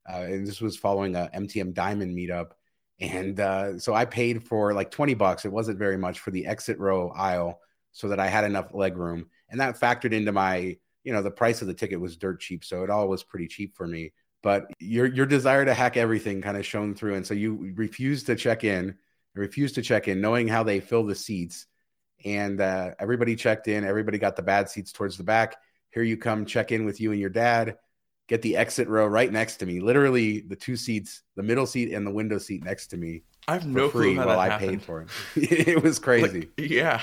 [0.09, 2.51] Uh, and this was following a MTM Diamond meetup.
[2.99, 5.45] And uh, so I paid for like 20 bucks.
[5.45, 7.59] It wasn't very much for the exit row aisle
[7.91, 9.27] so that I had enough leg room.
[9.49, 12.65] And that factored into my, you know, the price of the ticket was dirt cheap.
[12.65, 14.12] So it all was pretty cheap for me.
[14.41, 17.15] But your your desire to hack everything kind of shone through.
[17.15, 18.95] And so you refused to check in,
[19.35, 21.65] refused to check in, knowing how they fill the seats.
[22.25, 25.57] And uh, everybody checked in, everybody got the bad seats towards the back.
[25.91, 27.77] Here you come, check in with you and your dad
[28.30, 29.82] get the exit row right next to me.
[29.82, 33.24] Literally the two seats, the middle seat and the window seat next to me.
[33.48, 34.70] I have no free clue how while that I happened.
[34.70, 35.08] paid for it.
[35.68, 36.48] it was crazy.
[36.58, 37.02] Like, yeah.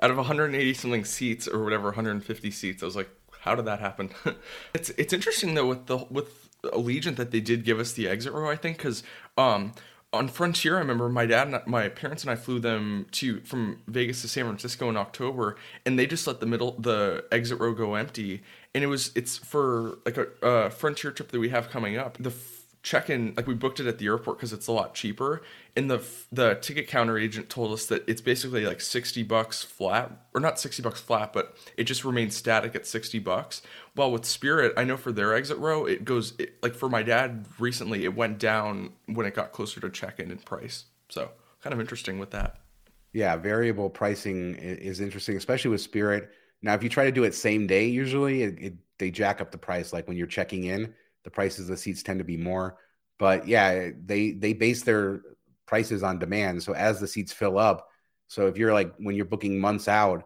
[0.00, 3.78] Out of 180 something seats or whatever, 150 seats, I was like, how did that
[3.78, 4.10] happen?
[4.74, 8.32] it's it's interesting though with the with Allegiant that they did give us the exit
[8.32, 8.50] row.
[8.50, 9.02] I think because
[9.36, 9.72] um
[10.14, 13.82] on Frontier, I remember my dad, and my parents, and I flew them to from
[13.88, 17.74] Vegas to San Francisco in October, and they just let the middle the exit row
[17.74, 18.42] go empty,
[18.74, 22.18] and it was it's for like a, a Frontier trip that we have coming up.
[22.18, 25.40] The f- check-in like we booked it at the airport because it's a lot cheaper
[25.74, 30.12] and the the ticket counter agent told us that it's basically like 60 bucks flat
[30.34, 33.62] or not 60 bucks flat but it just remains static at 60 bucks
[33.94, 37.02] while with spirit i know for their exit row it goes it, like for my
[37.02, 41.30] dad recently it went down when it got closer to check-in in price so
[41.62, 42.58] kind of interesting with that
[43.12, 46.30] Yeah, variable pricing is interesting, especially with Spirit.
[46.64, 49.50] Now, if you try to do it same day, usually it, it, they jack up
[49.50, 49.92] the price.
[49.92, 52.78] Like when you're checking in, the prices of the seats tend to be more.
[53.18, 55.20] But yeah, they they base their
[55.66, 56.62] prices on demand.
[56.62, 57.88] So as the seats fill up,
[58.28, 60.24] so if you're like when you're booking months out,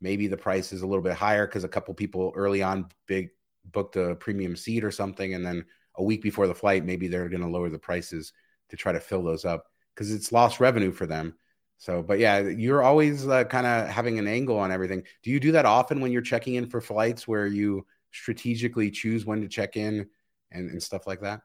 [0.00, 3.28] maybe the price is a little bit higher because a couple people early on big
[3.64, 7.28] booked a premium seat or something, and then a week before the flight, maybe they're
[7.28, 8.32] going to lower the prices
[8.70, 11.34] to try to fill those up because it's lost revenue for them.
[11.78, 15.02] So, but yeah, you're always uh, kind of having an angle on everything.
[15.22, 19.26] Do you do that often when you're checking in for flights where you strategically choose
[19.26, 20.08] when to check in
[20.50, 21.42] and, and stuff like that?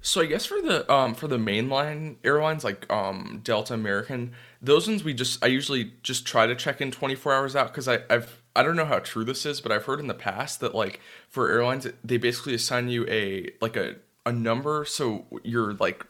[0.00, 4.86] So I guess for the um for the mainline airlines like um Delta American, those
[4.88, 8.00] ones we just I usually just try to check in 24 hours out because I
[8.08, 10.74] I've I don't know how true this is, but I've heard in the past that
[10.74, 16.04] like for airlines they basically assign you a like a a number so you're like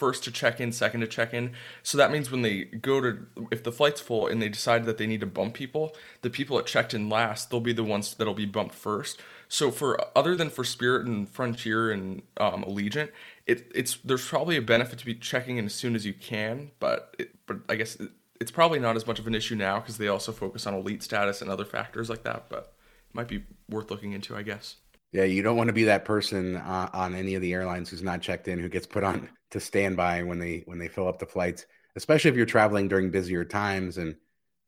[0.00, 1.52] first to check in, second to check in.
[1.82, 4.96] So that means when they go to, if the flight's full and they decide that
[4.96, 8.14] they need to bump people, the people that checked in last, they'll be the ones
[8.14, 9.20] that'll be bumped first.
[9.48, 13.10] So for other than for Spirit and Frontier and um, Allegiant,
[13.46, 16.70] it, it's there's probably a benefit to be checking in as soon as you can,
[16.80, 18.10] but it, but I guess it,
[18.40, 21.02] it's probably not as much of an issue now because they also focus on elite
[21.02, 22.46] status and other factors like that.
[22.48, 22.72] But
[23.10, 24.76] it might be worth looking into, I guess.
[25.12, 28.02] Yeah, you don't want to be that person uh, on any of the airlines who's
[28.02, 31.18] not checked in, who gets put on to standby when they when they fill up
[31.18, 34.14] the flights, especially if you're traveling during busier times and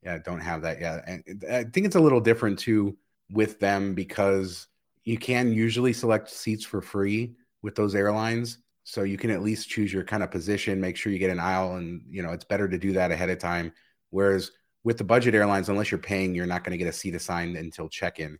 [0.02, 1.04] yeah, don't have that yet.
[1.06, 2.96] And I think it's a little different too
[3.30, 4.66] with them because
[5.04, 9.68] you can usually select seats for free with those airlines, so you can at least
[9.68, 12.44] choose your kind of position, make sure you get an aisle, and you know it's
[12.44, 13.72] better to do that ahead of time.
[14.10, 14.50] Whereas
[14.82, 17.56] with the budget airlines, unless you're paying, you're not going to get a seat assigned
[17.56, 18.38] until check-in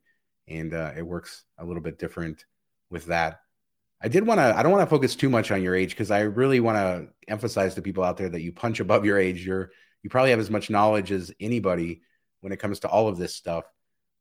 [0.53, 2.45] and uh, it works a little bit different
[2.91, 3.41] with that.
[4.03, 4.57] I did want to.
[4.57, 7.09] I don't want to focus too much on your age because I really want to
[7.29, 9.47] emphasize to people out there that you punch above your age.
[9.47, 9.71] You're
[10.03, 12.03] you probably have as much knowledge as anybody
[12.41, 13.65] when it comes to all of this stuff.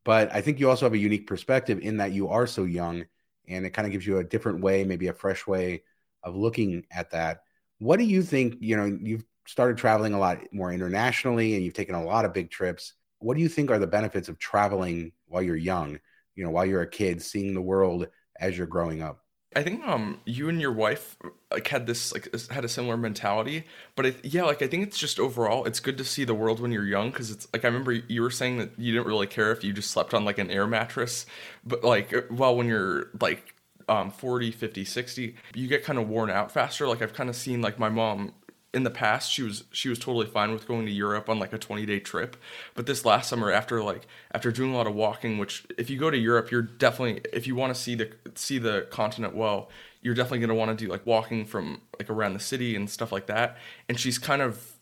[0.05, 3.05] But I think you also have a unique perspective in that you are so young,
[3.47, 5.83] and it kind of gives you a different way, maybe a fresh way
[6.23, 7.41] of looking at that.
[7.79, 8.57] What do you think?
[8.59, 12.33] You know, you've started traveling a lot more internationally, and you've taken a lot of
[12.33, 12.93] big trips.
[13.17, 15.99] What do you think are the benefits of traveling while you're young?
[16.35, 18.07] You know while you're a kid seeing the world
[18.39, 21.17] as you're growing up I think um you and your wife
[21.51, 23.65] like had this like had a similar mentality,
[23.97, 26.61] but it, yeah, like I think it's just overall it's good to see the world
[26.61, 29.27] when you're young because it's like I remember you were saying that you didn't really
[29.27, 31.25] care if you just slept on like an air mattress,
[31.65, 33.53] but like well when you're like
[33.89, 36.87] um 40, 50, 60, you get kind of worn out faster.
[36.87, 38.33] Like I've kind of seen like my mom
[38.73, 41.53] in the past she was she was totally fine with going to Europe on like
[41.53, 42.37] a 20 day trip
[42.73, 45.97] but this last summer after like after doing a lot of walking which if you
[45.97, 49.69] go to Europe you're definitely if you want to see the see the continent well
[50.01, 52.89] you're definitely going to want to do like walking from like around the city and
[52.89, 53.57] stuff like that
[53.89, 54.73] and she's kind of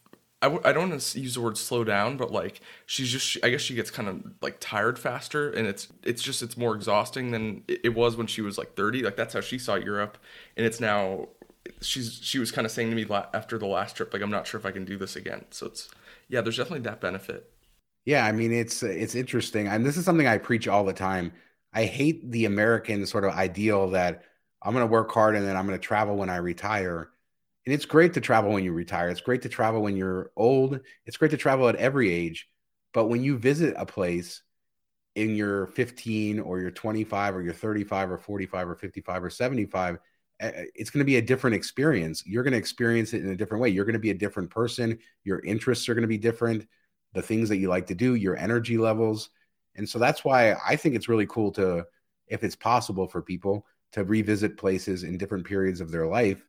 [0.41, 3.37] I w- I don't want to use the word slow down, but like she's just
[3.43, 6.75] I guess she gets kind of like tired faster, and it's it's just it's more
[6.75, 9.03] exhausting than it it was when she was like 30.
[9.03, 10.17] Like that's how she saw Europe,
[10.55, 11.27] and it's now
[11.81, 14.47] she's she was kind of saying to me after the last trip like I'm not
[14.47, 15.45] sure if I can do this again.
[15.51, 15.89] So it's
[16.29, 17.51] yeah, there's definitely that benefit.
[18.05, 21.31] yeah i mean it's it's interesting and this is something i preach all the time
[21.73, 24.23] i hate the american sort of ideal that
[24.61, 27.11] I'm going to work hard and then I'm going to travel when I retire.
[27.65, 29.09] And it's great to travel when you retire.
[29.09, 30.81] It's great to travel when you're old.
[31.05, 32.49] It's great to travel at every age.
[32.93, 34.41] But when you visit a place
[35.15, 39.95] in your 15 or your 25 or your 35 or 45 or 55 or 75,
[39.95, 39.99] eh, eh,
[40.39, 42.23] it's going to be a different experience.
[42.25, 43.69] You're going to experience it in a different way.
[43.69, 44.97] You're going to be a different person.
[45.23, 46.67] Your interests are going to be different.
[47.13, 49.29] The things that you like to do, your energy levels.
[49.75, 51.85] And so that's why I think it's really cool to,
[52.27, 56.45] if it's possible for people to revisit places in different periods of their life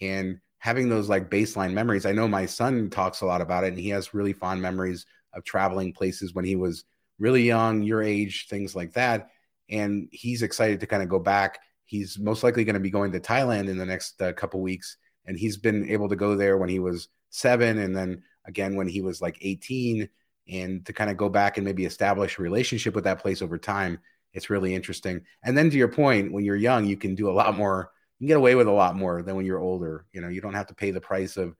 [0.00, 2.06] and having those like baseline memories.
[2.06, 5.06] I know my son talks a lot about it and he has really fond memories
[5.34, 6.84] of traveling places when he was
[7.18, 9.30] really young, your age, things like that.
[9.68, 11.60] And he's excited to kind of go back.
[11.90, 14.96] He's most likely going to be going to Thailand in the next uh, couple weeks.
[15.26, 18.86] And he's been able to go there when he was seven and then again when
[18.86, 20.08] he was like 18
[20.48, 23.58] and to kind of go back and maybe establish a relationship with that place over
[23.58, 23.98] time.
[24.32, 25.22] It's really interesting.
[25.42, 27.90] And then to your point, when you're young, you can do a lot more.
[28.20, 30.06] You can get away with a lot more than when you're older.
[30.12, 31.56] You know, you don't have to pay the price of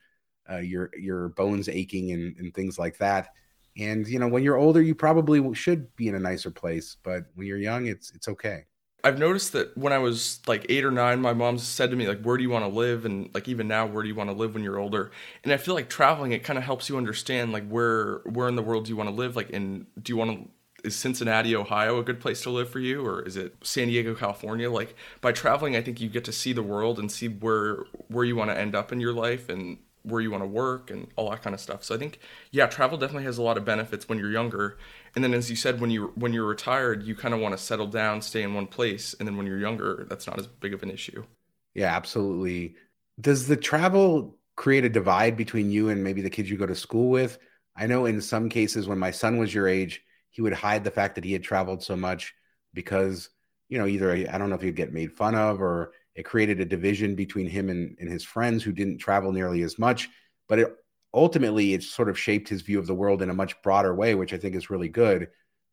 [0.49, 3.31] uh, your your bones aching and, and things like that.
[3.77, 6.97] And you know, when you're older, you probably should be in a nicer place.
[7.03, 8.67] But when you're young, it's it's okay.
[9.03, 12.07] I've noticed that when I was like eight or nine, my mom said to me
[12.09, 14.31] like, "Where do you want to live?" And like even now, where do you want
[14.31, 15.11] to live when you're older?
[15.45, 18.57] And I feel like traveling it kind of helps you understand like where where in
[18.57, 19.37] the world do you want to live?
[19.37, 20.49] Like, in do you want to
[20.85, 24.15] is Cincinnati, Ohio, a good place to live for you, or is it San Diego,
[24.15, 24.71] California?
[24.71, 28.25] Like by traveling, I think you get to see the world and see where where
[28.25, 31.09] you want to end up in your life and where you want to work and
[31.17, 31.85] all that kind of stuff.
[31.85, 32.19] So I think
[32.51, 34.79] yeah, travel definitely has a lot of benefits when you're younger.
[35.15, 37.63] And then as you said when you when you're retired, you kind of want to
[37.63, 40.75] settle down, stay in one place, and then when you're younger, that's not as big
[40.75, 41.25] of an issue.
[41.75, 42.77] Yeah, absolutely.
[43.21, 46.75] Does the travel create a divide between you and maybe the kids you go to
[46.75, 47.39] school with?
[47.77, 50.91] I know in some cases when my son was your age, he would hide the
[50.91, 52.35] fact that he had traveled so much
[52.75, 53.31] because
[53.69, 56.61] you know either I don't know if he'd get made fun of or it created
[56.61, 60.09] a division between him and, and his friends who didn't travel nearly as much.
[60.49, 60.77] But it
[61.15, 64.15] ultimately it's sort of shaped his view of the world in a much broader way,
[64.15, 65.29] which I think is really good.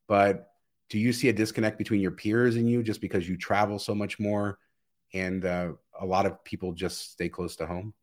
[0.07, 0.47] But
[0.89, 3.93] do you see a disconnect between your peers and you just because you travel so
[3.95, 4.57] much more
[5.13, 7.93] and uh, a lot of people just stay close to home?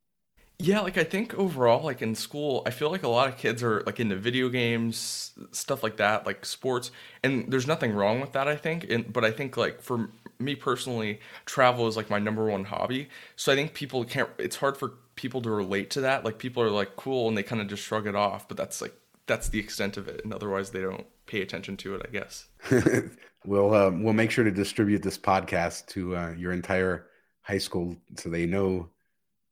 [0.60, 3.62] Yeah, like I think overall, like in school, I feel like a lot of kids
[3.62, 6.92] are like into video games, stuff like that, like sports,
[7.24, 8.84] and there's nothing wrong with that, I think.
[8.88, 13.08] And but I think like for me personally, travel is like my number one hobby.
[13.36, 14.30] So I think people can't.
[14.38, 16.24] It's hard for people to relate to that.
[16.24, 18.48] Like people are like cool, and they kind of just shrug it off.
[18.48, 18.94] But that's like
[19.26, 22.02] that's the extent of it, and otherwise they don't pay attention to it.
[22.06, 22.46] I guess.
[23.44, 27.08] we'll um, we'll make sure to distribute this podcast to uh, your entire
[27.42, 28.88] high school so they know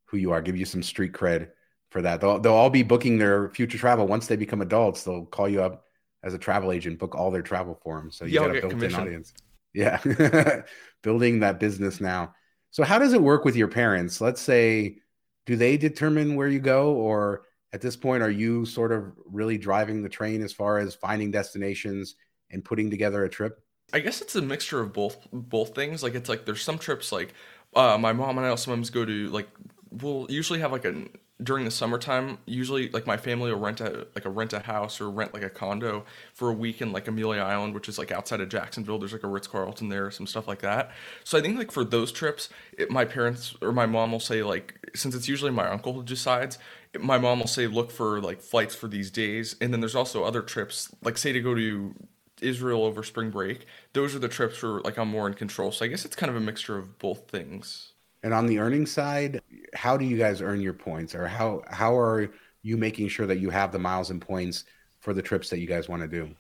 [0.07, 1.51] who you are, give you some street cred
[1.91, 2.21] for that.
[2.21, 5.05] They'll, they'll all be booking their future travel once they become adults.
[5.05, 5.87] They'll call you up
[6.23, 8.11] as a travel agent, book all their travel for them.
[8.13, 9.35] So you Yeah, got a built-in audience.
[9.75, 10.63] Yeah,
[11.03, 12.35] building that business now.
[12.71, 14.21] So how does it work with your parents?
[14.21, 14.99] Let's say,
[15.47, 19.59] do they determine where you go, or at this point, are you sort of really
[19.59, 22.15] driving the train as far as finding destinations
[22.51, 23.61] and putting together a trip?
[23.93, 26.03] I guess it's a mixture of both both things.
[26.03, 27.35] Like it's like there's some trips like
[27.75, 29.49] uh, my mom and I sometimes go to like
[29.91, 31.05] we'll usually have like a
[31.43, 32.39] during the summertime.
[32.47, 35.43] Usually like my family will rent a like a rent a house or rent like
[35.43, 38.99] a condo for a week in like Amelia Island, which is like outside of Jacksonville.
[38.99, 40.91] There's like a Ritz Carlton there, some stuff like that.
[41.25, 44.43] So I think like for those trips, it, my parents or my mom will say
[44.43, 46.59] like since it's usually my uncle who decides.
[47.01, 50.25] My mom will say, look for like flights for these days, and then there's also
[50.25, 51.95] other trips, like say to go to
[52.43, 53.67] Israel over spring break.
[53.95, 55.73] Those are the trips where like I'm more in control.
[55.73, 57.92] So I guess it's kind of a mixture of both things.
[58.23, 59.43] And on the earning side,
[59.75, 62.31] how do you guys earn your points, or how how are
[62.63, 64.65] you making sure that you have the miles and points
[65.01, 66.35] for the trips that you guys want to do?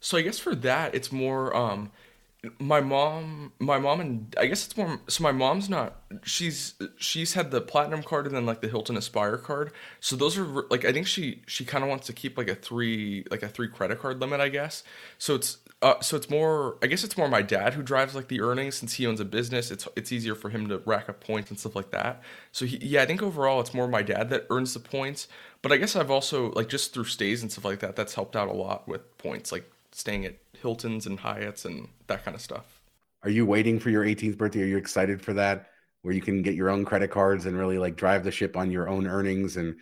[0.00, 1.90] So I guess for that it's more um
[2.58, 7.34] my mom my mom and I guess it's more so my mom's not she's she's
[7.34, 9.72] had the platinum card and then like the Hilton Aspire card.
[10.00, 12.54] So those are like I think she she kind of wants to keep like a
[12.54, 14.82] 3 like a 3 credit card limit I guess.
[15.18, 18.28] So it's uh, so it's more I guess it's more my dad who drives like
[18.28, 19.70] the earnings since he owns a business.
[19.70, 22.22] It's it's easier for him to rack up points and stuff like that.
[22.52, 25.28] So he, yeah, I think overall it's more my dad that earns the points,
[25.62, 28.36] but I guess I've also like just through stays and stuff like that that's helped
[28.36, 32.40] out a lot with points like staying at Hiltons and Hyatts and that kind of
[32.40, 32.80] stuff.
[33.22, 34.62] Are you waiting for your 18th birthday?
[34.62, 35.68] Are you excited for that,
[36.00, 38.70] where you can get your own credit cards and really like drive the ship on
[38.70, 39.58] your own earnings?
[39.58, 39.76] And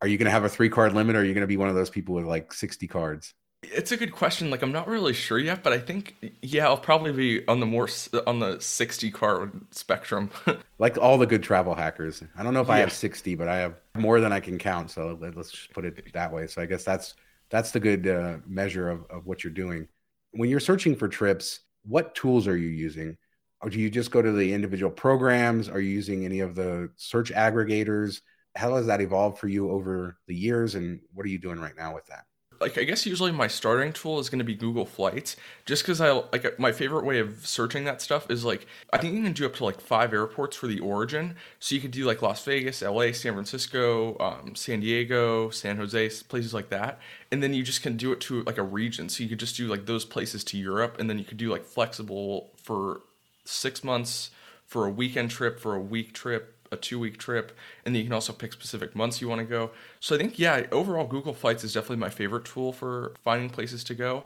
[0.00, 1.58] are you going to have a three card limit, or are you going to be
[1.58, 3.34] one of those people with like 60 cards?
[3.62, 4.50] It's a good question.
[4.50, 7.66] Like I'm not really sure yet, but I think yeah, I'll probably be on the
[7.66, 7.88] more
[8.26, 10.30] on the 60 card spectrum.
[10.80, 12.22] Like all the good travel hackers.
[12.36, 14.92] I don't know if I have 60, but I have more than I can count.
[14.92, 16.46] So let- let's just put it that way.
[16.46, 17.14] So I guess that's
[17.50, 19.88] that's the good uh, measure of, of what you're doing.
[20.32, 23.16] When you're searching for trips, what tools are you using?
[23.60, 25.68] Or do you just go to the individual programs?
[25.68, 28.20] Are you using any of the search aggregators?
[28.54, 30.74] How has that evolved for you over the years?
[30.74, 32.24] And what are you doing right now with that?
[32.60, 36.00] Like I guess usually my starting tool is going to be Google Flights, just because
[36.00, 39.32] I like my favorite way of searching that stuff is like I think you can
[39.32, 41.36] do up to like five airports for the origin.
[41.60, 46.10] So you could do like Las Vegas, L.A., San Francisco, um, San Diego, San Jose,
[46.28, 46.98] places like that,
[47.30, 49.08] and then you just can do it to like a region.
[49.08, 51.50] So you could just do like those places to Europe, and then you could do
[51.50, 53.02] like flexible for
[53.44, 54.30] six months,
[54.66, 58.06] for a weekend trip, for a week trip, a two week trip, and then you
[58.06, 59.70] can also pick specific months you want to go.
[60.00, 63.84] So I think yeah, overall Google Flights is definitely my favorite tool for finding places
[63.84, 64.24] to go.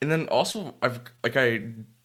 [0.00, 1.62] And then also I've like I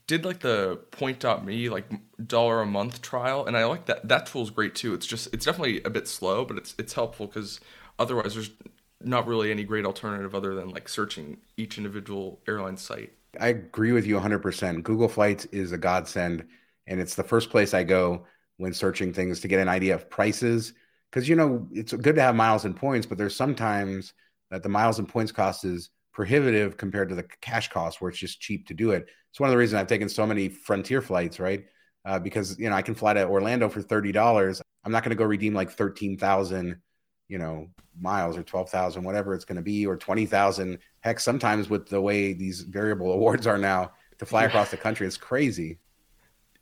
[0.08, 1.86] did like the point.me like
[2.26, 4.94] dollar a month trial and I like that that tool is great too.
[4.94, 7.60] It's just it's definitely a bit slow, but it's it's helpful cuz
[7.98, 8.52] otherwise there's
[9.02, 13.14] not really any great alternative other than like searching each individual airline site.
[13.40, 14.84] I agree with you 100%.
[14.84, 16.46] Google Flights is a godsend
[16.88, 18.26] and it's the first place I go
[18.60, 20.74] when searching things to get an idea of prices.
[21.10, 24.14] Because you know it's good to have miles and points, but there's sometimes
[24.52, 28.20] that the miles and points cost is prohibitive compared to the cash cost, where it's
[28.20, 29.08] just cheap to do it.
[29.32, 31.66] It's one of the reasons I've taken so many Frontier flights, right?
[32.06, 34.62] Uh, because you know I can fly to Orlando for thirty dollars.
[34.84, 36.82] I'm not going to go redeem like thirteen thousand,
[37.30, 37.70] you know,
[38.00, 40.80] miles or twelve thousand, whatever it's going to be, or twenty thousand.
[41.00, 45.08] Heck, sometimes with the way these variable awards are now to fly across the country,
[45.08, 45.80] it's crazy.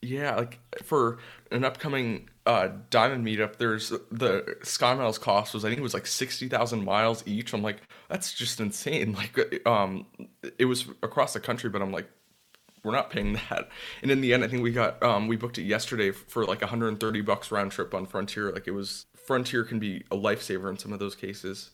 [0.01, 1.17] Yeah, like for
[1.51, 5.93] an upcoming uh, diamond meetup, there's the Sky Miles cost was I think it was
[5.95, 7.53] like sixty thousand miles each.
[7.53, 7.77] I'm like,
[8.09, 9.13] that's just insane.
[9.35, 10.05] Like, um,
[10.59, 12.07] it was across the country, but I'm like,
[12.83, 13.69] we're not paying that.
[14.01, 16.61] And in the end, I think we got um, we booked it yesterday for like
[16.61, 18.51] 130 bucks round trip on Frontier.
[18.51, 21.71] Like it was Frontier can be a lifesaver in some of those cases.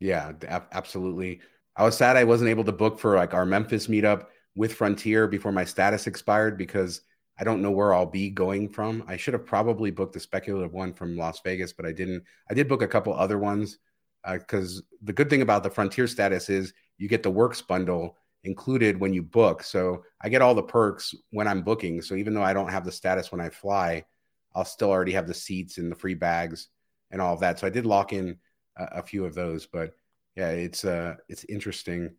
[0.00, 0.32] Yeah,
[0.72, 1.40] absolutely.
[1.76, 5.26] I was sad I wasn't able to book for like our Memphis meetup with Frontier
[5.26, 7.00] before my status expired because
[7.38, 9.04] I don't know where I'll be going from.
[9.06, 12.24] I should have probably booked the speculative one from Las Vegas, but I didn't.
[12.50, 13.78] I did book a couple other ones
[14.30, 18.16] because uh, the good thing about the Frontier status is you get the works bundle
[18.44, 19.62] included when you book.
[19.62, 22.00] So I get all the perks when I'm booking.
[22.00, 24.04] So even though I don't have the status when I fly,
[24.54, 26.68] I'll still already have the seats and the free bags
[27.10, 27.58] and all of that.
[27.58, 28.38] So I did lock in
[28.76, 29.94] a, a few of those, but
[30.36, 32.14] yeah, it's uh it's interesting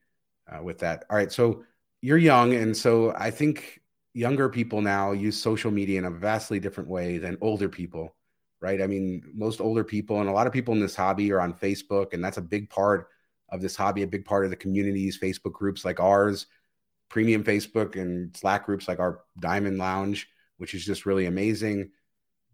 [0.51, 1.05] uh, with that.
[1.09, 1.63] All right, so
[2.01, 3.81] you're young, and so I think
[4.17, 8.15] younger people now use social media in a vastly different way than older people,
[8.61, 8.81] right?
[8.81, 11.53] I mean, most older people and a lot of people in this hobby are on
[11.53, 13.09] Facebook, and that's a big part
[13.49, 16.47] of this hobby, a big part of the communities, Facebook groups like ours,
[17.09, 20.27] premium Facebook and Slack groups like our Diamond Lounge,
[20.57, 21.91] which is just really amazing.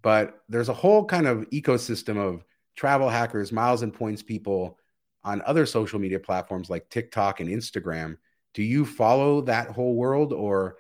[0.02, 2.44] But there's a whole kind of ecosystem of
[2.76, 4.78] travel hackers, miles and points people
[5.24, 8.18] on other social media platforms like TikTok and Instagram.
[8.54, 10.76] Do you follow that whole world or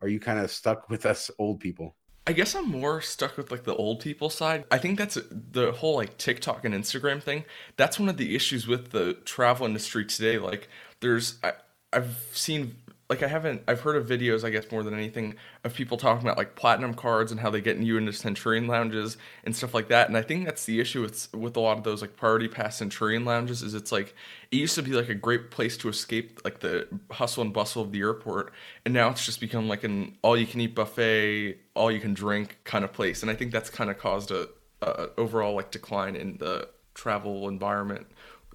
[0.00, 1.96] are you kind of stuck with us old people?
[2.26, 4.64] I guess I'm more stuck with like the old people side.
[4.70, 7.44] I think that's the whole like TikTok and Instagram thing.
[7.76, 10.38] That's one of the issues with the travel industry today.
[10.38, 10.68] Like,
[11.00, 11.52] there's I,
[11.92, 12.76] I've seen
[13.08, 16.26] like I haven't I've heard of videos I guess more than anything of people talking
[16.26, 19.88] about like platinum cards and how they get you into Centurion lounges and stuff like
[19.88, 20.08] that.
[20.08, 22.76] And I think that's the issue with with a lot of those like priority pass
[22.78, 24.14] Centurion lounges is it's like
[24.50, 27.82] it used to be like a great place to escape like the hustle and bustle
[27.82, 28.52] of the airport,
[28.84, 32.14] and now it's just become like an all you can eat buffet, all you can
[32.14, 33.22] drink kind of place.
[33.22, 34.48] And I think that's kind of caused a,
[34.82, 38.06] a overall like decline in the travel environment.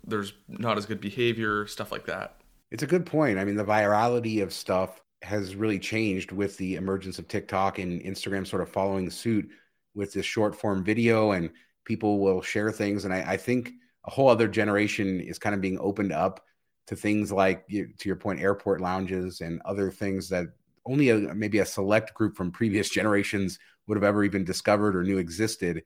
[0.05, 2.40] There's not as good behavior, stuff like that.
[2.71, 3.37] It's a good point.
[3.37, 8.01] I mean, the virality of stuff has really changed with the emergence of TikTok and
[8.01, 9.49] Instagram sort of following suit
[9.93, 11.51] with this short form video, and
[11.85, 13.05] people will share things.
[13.05, 13.73] And I, I think
[14.05, 16.43] a whole other generation is kind of being opened up
[16.87, 20.47] to things like, to your point, airport lounges and other things that
[20.85, 25.03] only a, maybe a select group from previous generations would have ever even discovered or
[25.03, 25.83] knew existed.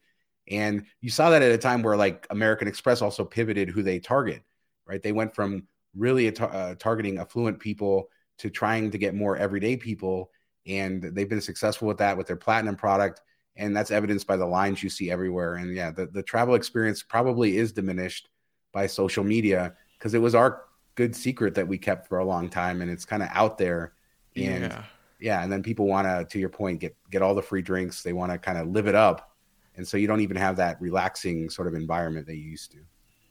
[0.47, 3.99] And you saw that at a time where like American Express also pivoted who they
[3.99, 4.43] target,
[4.85, 5.01] right?
[5.01, 10.31] They went from really uh, targeting affluent people to trying to get more everyday people.
[10.67, 13.21] And they've been successful with that with their platinum product.
[13.55, 15.55] And that's evidenced by the lines you see everywhere.
[15.55, 18.29] And yeah, the, the travel experience probably is diminished
[18.73, 20.63] by social media because it was our
[20.95, 23.93] good secret that we kept for a long time and it's kind of out there.
[24.35, 24.83] And yeah.
[25.19, 28.03] yeah, and then people want to, to your point, get get all the free drinks.
[28.03, 29.31] They want to kind of live it up.
[29.77, 32.79] And so you don't even have that relaxing sort of environment that you used to.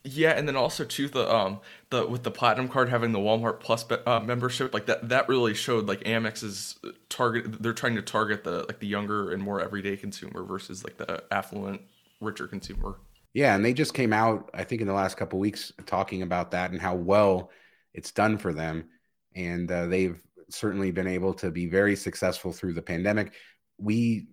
[0.07, 3.61] Yeah, and then also too the um the with the platinum card having the Walmart
[3.61, 6.79] Plus uh, membership like that that really showed like Amex's
[7.09, 10.99] target they're trying to target the like the younger and more everyday consumer versus like
[10.99, 11.81] the affluent
[12.21, 13.01] richer consumer.
[13.33, 16.51] Yeah, and they just came out I think in the last couple weeks talking about
[16.51, 17.51] that and how well
[17.95, 18.91] it's done for them
[19.35, 23.33] and uh, they've certainly been able to be very successful through the pandemic.
[23.79, 24.27] we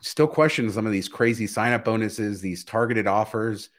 [0.00, 3.70] still question some of these crazy sign up bonuses, these targeted offers,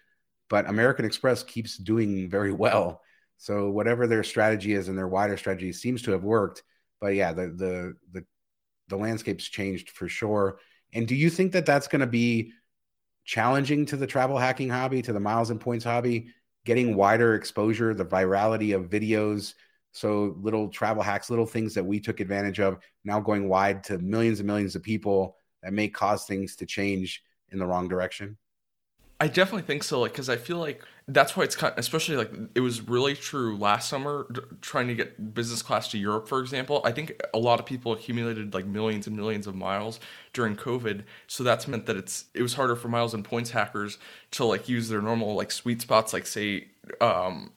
[0.53, 3.01] but American Express keeps doing very well.
[3.37, 6.61] So whatever their strategy is and their wider strategy seems to have worked.
[7.01, 8.25] But yeah, the the the
[8.87, 10.59] the landscape's changed for sure.
[10.93, 12.51] And do you think that that's going to be
[13.25, 16.27] challenging to the travel hacking hobby, to the miles and points hobby,
[16.65, 19.55] getting wider exposure, the virality of videos?
[19.91, 23.97] So little travel hacks, little things that we took advantage of, now going wide to
[23.97, 28.37] millions and millions of people that may cause things to change in the wrong direction?
[29.23, 30.01] I definitely think so.
[30.01, 33.15] Like, because I feel like that's why it's kind, Of, especially like it was really
[33.15, 36.81] true last summer d- trying to get business class to Europe, for example.
[36.83, 40.01] I think a lot of people accumulated like millions and millions of miles
[40.33, 43.97] during COVID, so that's meant that it's it was harder for miles and points hackers
[44.31, 46.67] to like use their normal like sweet spots, like say
[46.99, 47.53] um,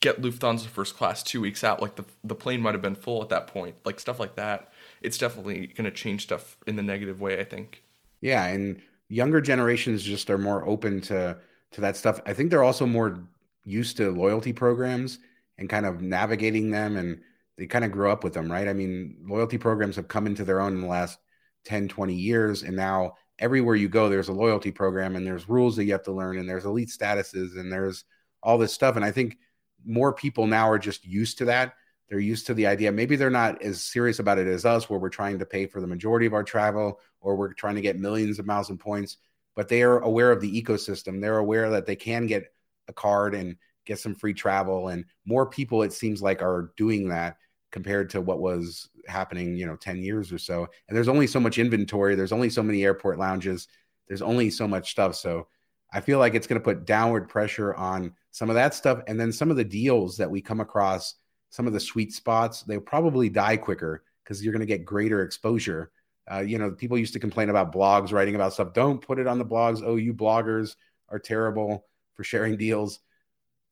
[0.00, 1.80] get Lufthansa first class two weeks out.
[1.80, 4.70] Like the the plane might have been full at that point, like stuff like that.
[5.00, 7.40] It's definitely going to change stuff in the negative way.
[7.40, 7.82] I think.
[8.20, 11.38] Yeah, and younger generations just are more open to
[11.72, 12.20] to that stuff.
[12.26, 13.22] I think they're also more
[13.64, 15.18] used to loyalty programs
[15.58, 17.20] and kind of navigating them and
[17.58, 18.68] they kind of grew up with them, right?
[18.68, 21.18] I mean, loyalty programs have come into their own in the last
[21.64, 25.76] 10, 20 years and now everywhere you go there's a loyalty program and there's rules
[25.76, 28.04] that you have to learn and there's elite statuses and there's
[28.42, 29.36] all this stuff and I think
[29.84, 31.74] more people now are just used to that.
[32.08, 32.90] They're used to the idea.
[32.90, 35.80] Maybe they're not as serious about it as us, where we're trying to pay for
[35.80, 39.18] the majority of our travel or we're trying to get millions of miles and points,
[39.54, 41.20] but they are aware of the ecosystem.
[41.20, 42.52] They're aware that they can get
[42.88, 44.88] a card and get some free travel.
[44.88, 47.36] And more people, it seems like, are doing that
[47.70, 50.66] compared to what was happening, you know, 10 years or so.
[50.88, 53.68] And there's only so much inventory, there's only so many airport lounges,
[54.06, 55.16] there's only so much stuff.
[55.16, 55.48] So
[55.92, 59.00] I feel like it's going to put downward pressure on some of that stuff.
[59.06, 61.14] And then some of the deals that we come across,
[61.50, 65.22] some of the sweet spots, they'll probably die quicker because you're going to get greater
[65.22, 65.90] exposure
[66.30, 68.72] uh, you know, people used to complain about blogs writing about stuff.
[68.72, 69.82] Don't put it on the blogs.
[69.84, 70.76] Oh, you bloggers
[71.08, 73.00] are terrible for sharing deals.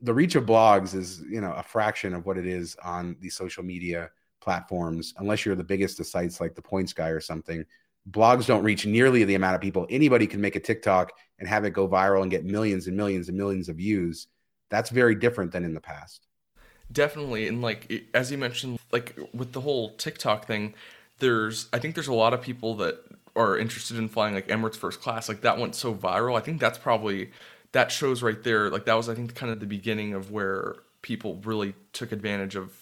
[0.00, 3.30] The reach of blogs is, you know, a fraction of what it is on the
[3.30, 4.10] social media
[4.40, 7.64] platforms, unless you're the biggest of sites like the Points Guy or something.
[8.10, 9.86] Blogs don't reach nearly the amount of people.
[9.90, 13.28] Anybody can make a TikTok and have it go viral and get millions and millions
[13.28, 14.28] and millions of views.
[14.70, 16.26] That's very different than in the past.
[16.92, 20.74] Definitely, and like as you mentioned, like with the whole TikTok thing,
[21.18, 23.00] there's I think there's a lot of people that
[23.34, 25.28] are interested in flying like Emirates first class.
[25.28, 26.36] Like that went so viral.
[26.36, 27.30] I think that's probably
[27.72, 28.70] that shows right there.
[28.70, 32.56] Like that was I think kind of the beginning of where people really took advantage
[32.56, 32.72] of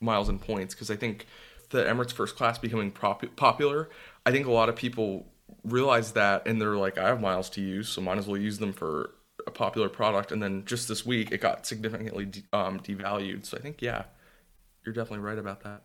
[0.00, 1.26] miles and points because I think
[1.70, 3.88] the Emirates first class becoming popular.
[4.24, 5.26] I think a lot of people
[5.64, 8.58] realize that and they're like, I have miles to use, so might as well use
[8.58, 9.10] them for
[9.46, 10.32] a popular product.
[10.32, 13.46] And then just this week, it got significantly de- um, devalued.
[13.46, 14.04] So I think yeah,
[14.84, 15.84] you're definitely right about that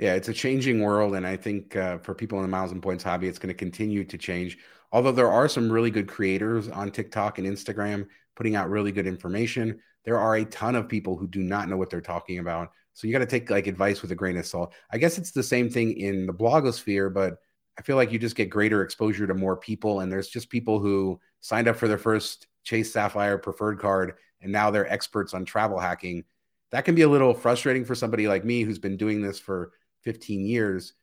[0.00, 2.82] yeah, it's a changing world, and I think uh, for people in the miles and
[2.82, 4.56] points hobby, it's going to continue to change.
[4.92, 9.06] Although there are some really good creators on TikTok and Instagram putting out really good
[9.06, 12.70] information, there are a ton of people who do not know what they're talking about.
[12.94, 14.72] So you got to take like advice with a grain of salt.
[14.90, 17.36] I guess it's the same thing in the blogosphere, but
[17.78, 20.80] I feel like you just get greater exposure to more people, and there's just people
[20.80, 25.44] who signed up for their first Chase Sapphire preferred card, and now they're experts on
[25.44, 26.24] travel hacking.
[26.70, 29.72] That can be a little frustrating for somebody like me who's been doing this for
[30.02, 30.94] 15 years,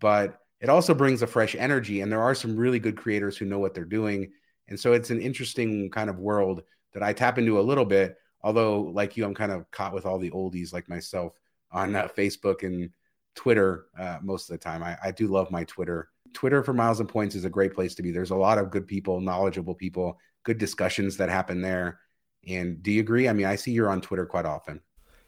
[0.00, 2.00] but it also brings a fresh energy.
[2.00, 4.32] And there are some really good creators who know what they're doing.
[4.68, 8.16] And so it's an interesting kind of world that I tap into a little bit.
[8.42, 11.34] Although, like you, I'm kind of caught with all the oldies like myself
[11.70, 12.90] on uh, Facebook and
[13.34, 14.82] Twitter uh, most of the time.
[14.82, 16.08] I, I do love my Twitter.
[16.34, 18.10] Twitter for Miles and Points is a great place to be.
[18.10, 22.00] There's a lot of good people, knowledgeable people, good discussions that happen there.
[22.46, 23.28] And do you agree?
[23.28, 24.80] I mean, I see you're on Twitter quite often.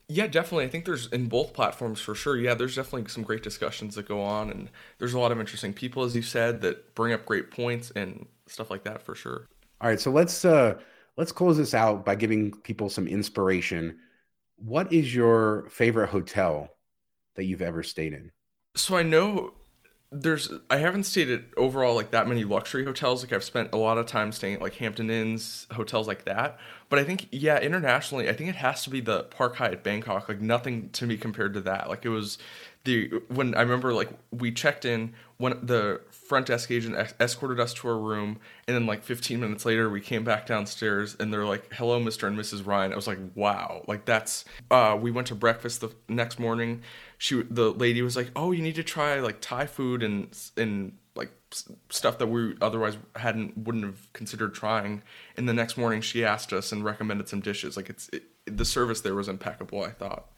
[0.09, 0.67] Yeah, definitely.
[0.67, 2.37] I think there's in both platforms for sure.
[2.37, 5.73] Yeah, there's definitely some great discussions that go on, and there's a lot of interesting
[5.73, 9.47] people, as you said, that bring up great points and stuff like that for sure.
[9.81, 10.79] All right, so let's uh
[11.17, 13.99] let's close this out by giving people some inspiration.
[14.57, 16.69] What is your favorite hotel
[17.35, 18.31] that you've ever stayed in?
[18.77, 19.55] So I know
[20.13, 23.25] there's I haven't stayed at overall like that many luxury hotels.
[23.25, 26.59] Like I've spent a lot of time staying at like Hampton Inns, hotels like that.
[26.89, 30.29] But I think yeah, internationally, I think it has to be the Park Hyatt Bangkok.
[30.29, 31.89] Like nothing to me compared to that.
[31.89, 32.39] Like it was
[32.85, 37.75] the when I remember like we checked in when the front desk agent escorted us
[37.75, 41.45] to our room and then like 15 minutes later we came back downstairs and they're
[41.45, 45.29] like hello mr and mrs ryan i was like wow like that's uh we went
[45.29, 46.83] to breakfast the next morning
[47.19, 50.97] she the lady was like oh you need to try like thai food and and
[51.15, 51.31] like
[51.91, 55.03] stuff that we otherwise hadn't wouldn't have considered trying
[55.37, 58.65] and the next morning she asked us and recommended some dishes like it's it, the
[58.65, 60.29] service there was impeccable i thought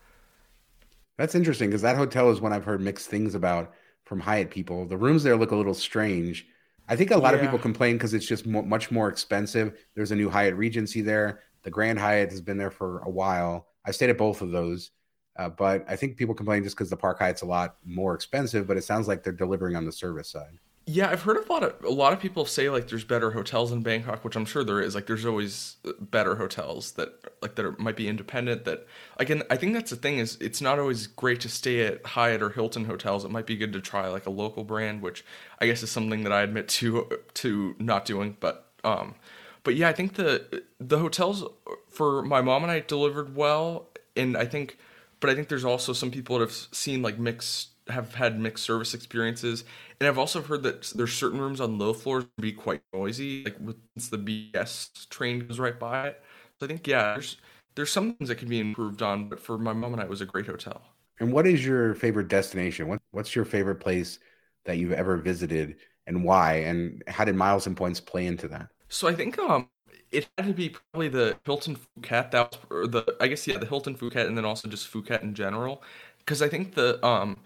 [1.19, 3.75] that's interesting because that hotel is one I've heard mixed things about
[4.05, 4.87] from Hyatt people.
[4.87, 6.47] The rooms there look a little strange.
[6.89, 9.77] I think a lot of people complain because it's just mo- much more expensive.
[9.95, 11.41] There's a new Hyatt Regency there.
[11.65, 13.67] The Grand Hyatt has been there for a while.
[13.85, 14.91] I stayed at both of those,
[15.39, 18.67] uh, but I think people complain just because the Park Hyatt's a lot more expensive.
[18.67, 20.59] But it sounds like they're delivering on the service side.
[20.91, 23.73] Yeah, I've heard a lot of a lot of people say like there's better hotels
[23.73, 24.95] in Bangkok, which I'm sure there is.
[24.95, 27.13] Like there's always better hotels that
[27.43, 28.65] like that are, might be independent.
[28.65, 28.87] That
[29.19, 32.43] again, I think that's the thing is it's not always great to stay at Hyatt
[32.43, 33.25] or Hilton hotels.
[33.25, 35.25] It might be good to try like a local brand, which
[35.61, 38.39] I guess is something that I admit to to not doing.
[38.41, 39.15] But um,
[39.63, 41.45] but yeah, I think the the hotels
[41.91, 44.79] for my mom and I delivered well, and I think,
[45.21, 48.65] but I think there's also some people that have seen like mixed have had mixed
[48.65, 49.65] service experiences,
[50.01, 53.57] and I've also heard that there's certain rooms on low floors be quite noisy, like
[53.61, 56.23] with- since the BTS train goes right by it.
[56.61, 57.37] So I think yeah, there's
[57.75, 60.11] there's some things that can be improved on, but for my mom and I, it
[60.11, 60.83] was a great hotel.
[61.21, 62.89] And what is your favorite destination?
[62.89, 64.19] What, what's your favorite place
[64.65, 66.55] that you've ever visited, and why?
[66.57, 68.69] And how did miles and points play into that?
[68.89, 69.69] So I think um
[70.11, 73.59] it had to be probably the Hilton Phuket that was or the I guess yeah
[73.59, 75.83] the Hilton Phuket and then also just Phuket in general.
[76.19, 77.39] Because I think the um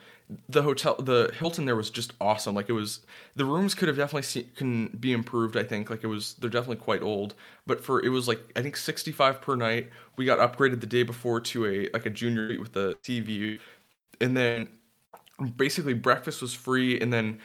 [0.49, 2.55] the hotel the Hilton there was just awesome.
[2.55, 3.01] Like it was
[3.37, 5.91] the rooms could have definitely see, can be improved I think.
[5.91, 7.35] Like it was they're definitely quite old.
[7.67, 9.91] But for it was like I think 65 per night.
[10.17, 13.61] We got upgraded the day before to a like a junior with the TV
[14.21, 14.69] and then
[15.57, 17.01] basically breakfast was free.
[17.01, 17.39] And then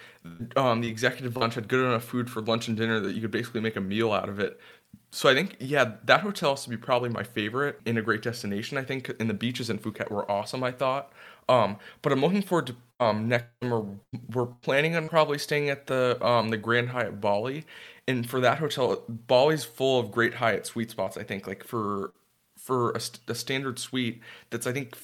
[0.55, 3.31] um, the executive lunch had good enough food for lunch and dinner that you could
[3.31, 4.59] basically make a meal out of it
[5.11, 8.21] so i think yeah that hotel has to be probably my favorite in a great
[8.21, 11.11] destination i think and the beaches in phuket were awesome i thought.
[11.49, 13.85] Um, but i'm looking forward to um, next summer.
[14.33, 17.63] We're planning on probably staying at the um, the grand hyatt bali.
[18.07, 22.11] And for that hotel bali's full of great hyatt sweet spots i think like for
[22.57, 24.95] for a, a standard suite that's I think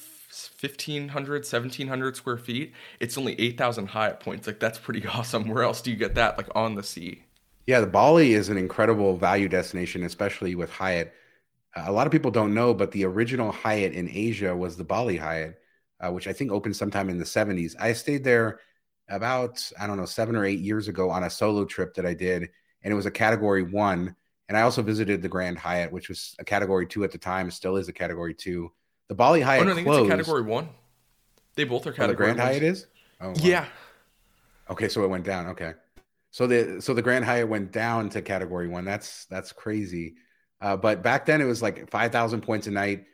[0.60, 4.46] 1500 1700 square feet it's only 8000 Hyatt points.
[4.46, 5.48] Like that's pretty awesome.
[5.48, 7.23] Where else do you get that like on the sea
[7.66, 11.14] Yeah, the Bali is an incredible value destination, especially with Hyatt.
[11.74, 14.84] Uh, a lot of people don't know, but the original Hyatt in Asia was the
[14.84, 15.58] Bali Hyatt,
[16.00, 17.74] uh, which I think opened sometime in the 70s.
[17.80, 18.60] I stayed there
[19.08, 22.14] about, I don't know, seven or eight years ago on a solo trip that I
[22.14, 22.50] did,
[22.82, 24.14] and it was a category one.
[24.48, 27.50] And I also visited the Grand Hyatt, which was a category two at the time,
[27.50, 28.70] still is a category two.
[29.08, 30.00] The Bali Hyatt oh no I think closed.
[30.02, 30.68] it's a category 1
[31.56, 32.50] they both are Oh, the Grand ones.
[32.50, 32.86] Hyatt is?
[33.20, 33.34] Oh, wow.
[33.36, 33.66] yeah
[34.70, 35.46] Okay, so it went down.
[35.48, 35.74] Okay,
[36.34, 38.84] so the so the Grand Hyatt went down to Category One.
[38.84, 40.16] That's that's crazy.
[40.60, 43.04] Uh, but back then it was like five thousand points a night.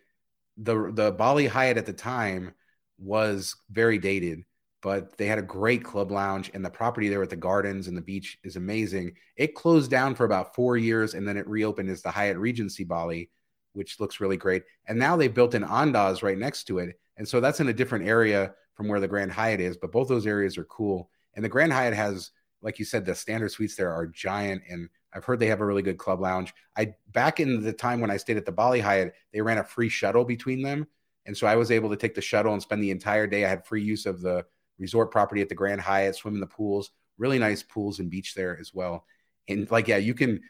[0.57, 2.55] The the Bali Hyatt at the time
[2.99, 4.45] was very dated,
[4.81, 7.97] but they had a great club lounge, and the property there with the gardens and
[7.97, 9.13] the beach is amazing.
[9.37, 12.85] It closed down for about four years, and then it reopened as the Hyatt Regency
[12.85, 13.29] Bali,
[13.75, 14.63] which looks really great.
[14.87, 17.75] And now they built an Andaz right next to it, and so that's in a
[17.75, 19.77] different area from where the Grand Hyatt is.
[19.77, 21.11] But both those areas are cool.
[21.35, 22.31] And the Grand Hyatt has,
[22.63, 25.67] like you said, the standard suites there are giant, and I've heard they have a
[25.67, 26.55] really good club lounge.
[26.77, 29.65] I back in the time when I stayed at the Bali Hyatt, they ran a
[29.65, 30.87] free shuttle between them,
[31.27, 33.45] and so I was able to take the shuttle and spend the entire day.
[33.45, 34.45] I had free use of the
[34.79, 38.35] resort property at the Grand Hyatt, swim in the pools, really nice pools and beach
[38.35, 39.05] there as well.
[39.49, 40.41] And like, yeah, you can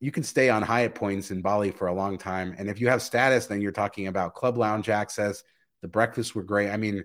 [0.00, 2.54] you can stay on Hyatt points in Bali for a long time.
[2.58, 5.44] And if you have status, then you're talking about club lounge access.
[5.80, 6.70] The breakfasts were great.
[6.70, 7.04] I mean,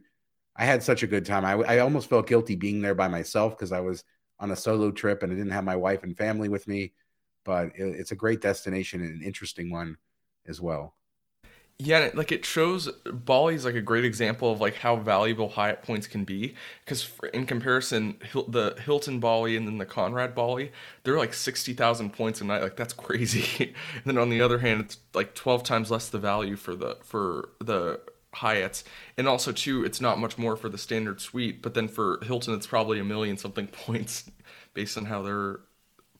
[0.56, 1.46] I had such a good time.
[1.46, 4.04] I, I almost felt guilty being there by myself because I was
[4.40, 6.94] on a solo trip and I didn't have my wife and family with me.
[7.44, 9.98] But it, it's a great destination and an interesting one
[10.48, 10.96] as well.
[11.80, 15.84] Yeah, like it shows Bali is like a great example of like how valuable Hyatt
[15.84, 16.56] points can be.
[16.84, 20.72] Because in comparison, Hil- the Hilton Bali and then the Conrad Bali,
[21.04, 22.64] they're like sixty thousand points a night.
[22.64, 23.76] Like that's crazy.
[23.94, 26.98] and then on the other hand, it's like twelve times less the value for the
[27.04, 28.02] for the
[28.38, 28.84] Hyatts,
[29.18, 31.62] and also too, it's not much more for the standard suite.
[31.62, 34.30] But then for Hilton, it's probably a million something points
[34.74, 35.60] based on how their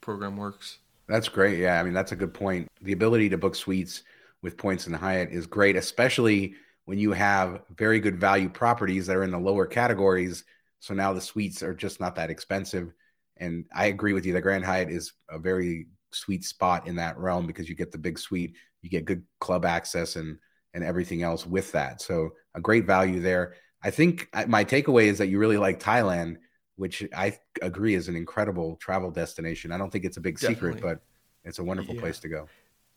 [0.02, 0.80] program works.
[1.08, 1.60] That's great.
[1.60, 2.68] Yeah, I mean that's a good point.
[2.82, 4.04] The ability to book suites
[4.42, 6.56] with points in Hyatt is great, especially
[6.86, 10.44] when you have very good value properties that are in the lower categories.
[10.80, 12.94] So now the suites are just not that expensive.
[13.38, 14.34] And I agree with you.
[14.34, 17.98] The Grand Hyatt is a very sweet spot in that realm because you get the
[17.98, 20.38] big suite, you get good club access and
[20.74, 22.02] and everything else with that.
[22.02, 23.56] So a great value there.
[23.84, 26.38] I think uh, my takeaway is that you really like Thailand,
[26.76, 29.72] which I agree is an incredible travel destination.
[29.72, 31.00] I don't think it's a big secret, but
[31.44, 32.02] it's a wonderful Yeah.
[32.02, 32.50] place to go.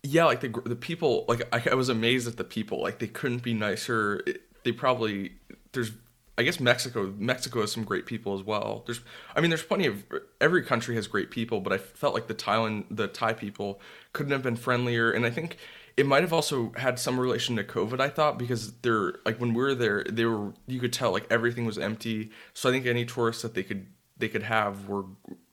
[0.03, 3.07] yeah like the the people like I, I was amazed at the people like they
[3.07, 5.33] couldn't be nicer it, they probably
[5.73, 5.93] there's
[6.39, 9.01] i guess mexico mexico has some great people as well there's
[9.37, 10.05] i mean there's plenty of
[10.41, 13.81] every country has great people but i felt like the thailand the thai people
[14.15, 15.59] couldn't have been friendlier and i think
[15.97, 18.01] it might have also had some relation to COVID.
[18.01, 21.27] I thought because they're like when we were there, they were you could tell like
[21.31, 22.31] everything was empty.
[22.55, 23.87] So I think any tourists that they could
[24.17, 25.05] they could have were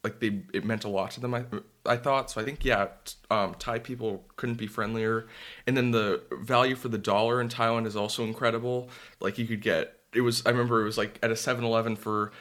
[0.03, 1.33] like they it meant a lot to them.
[1.33, 1.45] I
[1.85, 2.41] I thought so.
[2.41, 2.87] I think yeah,
[3.31, 5.27] um, Thai people couldn't be friendlier,
[5.65, 8.89] and then the value for the dollar in Thailand is also incredible.
[9.19, 12.31] Like you could get it was I remember it was like at a 7-Eleven for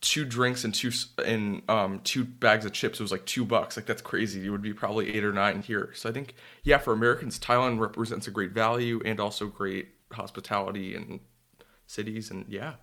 [0.00, 0.90] two drinks and two
[1.24, 4.50] and um two bags of chips it was like two bucks like that's crazy it
[4.50, 6.34] would be probably eight or nine here so i think
[6.64, 11.20] yeah for americans thailand represents a great value and also great hospitality and
[11.86, 12.74] cities and yeah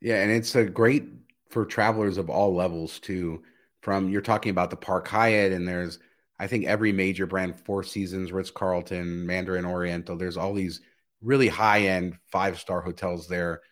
[0.00, 1.04] Yeah, and it's a great
[1.50, 3.42] for travelers of all levels too.
[3.80, 5.98] From you're talking about the Park Hyatt, and there's
[6.38, 10.16] I think every major brand, Four Seasons, Ritz Carlton, Mandarin Oriental.
[10.16, 10.80] There's all these
[11.22, 13.62] really high end five star hotels there,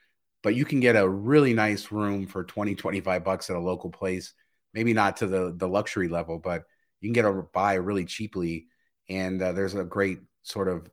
[0.43, 3.91] but you can get a really nice room for 20, 25 bucks at a local
[3.91, 4.35] place.
[4.75, 6.65] Maybe not to the the luxury level, but
[7.01, 8.69] you can get a buy really cheaply.
[9.09, 10.89] And uh, there's a great sort of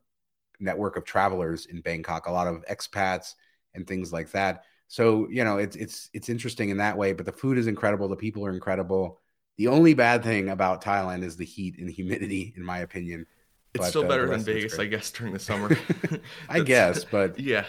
[0.60, 3.36] network of travelers in Bangkok, a lot of expats
[3.74, 4.66] and things like that.
[4.88, 7.14] So you know, it's it's it's interesting in that way.
[7.14, 8.08] But the food is incredible.
[8.08, 9.20] The people are incredible.
[9.58, 13.28] The only bad thing about Thailand is the heat and humidity, in my opinion.
[13.74, 15.72] it's But, still uh, better than rest of it's vegas i guess during the summer
[16.50, 17.66] I guess, but yeah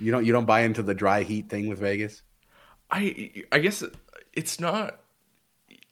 [0.00, 2.22] you don't you don't buy into the dry heat thing with Vegas.
[2.90, 3.84] I I guess
[4.32, 5.00] it's not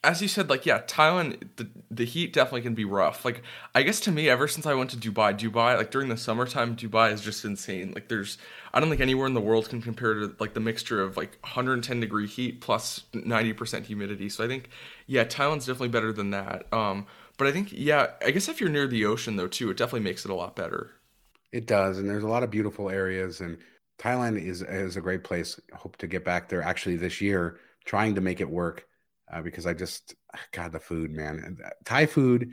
[0.05, 3.25] as you said like yeah Thailand the the heat definitely can be rough.
[3.25, 3.43] Like
[3.75, 6.77] I guess to me ever since I went to Dubai Dubai like during the summertime
[6.77, 7.93] Dubai is just insane.
[7.95, 8.39] Like there's
[8.73, 11.39] I don't think anywhere in the world can compare to like the mixture of like
[11.43, 14.29] 110 degree heat plus 90% humidity.
[14.29, 14.71] So I think
[15.07, 16.73] yeah Thailand's definitely better than that.
[16.73, 17.07] Um
[17.37, 20.09] but I think yeah I guess if you're near the ocean though too it definitely
[20.09, 20.93] makes it a lot better.
[21.51, 23.57] It does, and there's a lot of beautiful areas, and
[23.99, 25.61] Thailand is is a great place.
[25.75, 28.87] Hope to get back there actually this year, trying to make it work,
[29.33, 30.15] uh, because I just
[30.53, 32.51] God the food, man, Thai food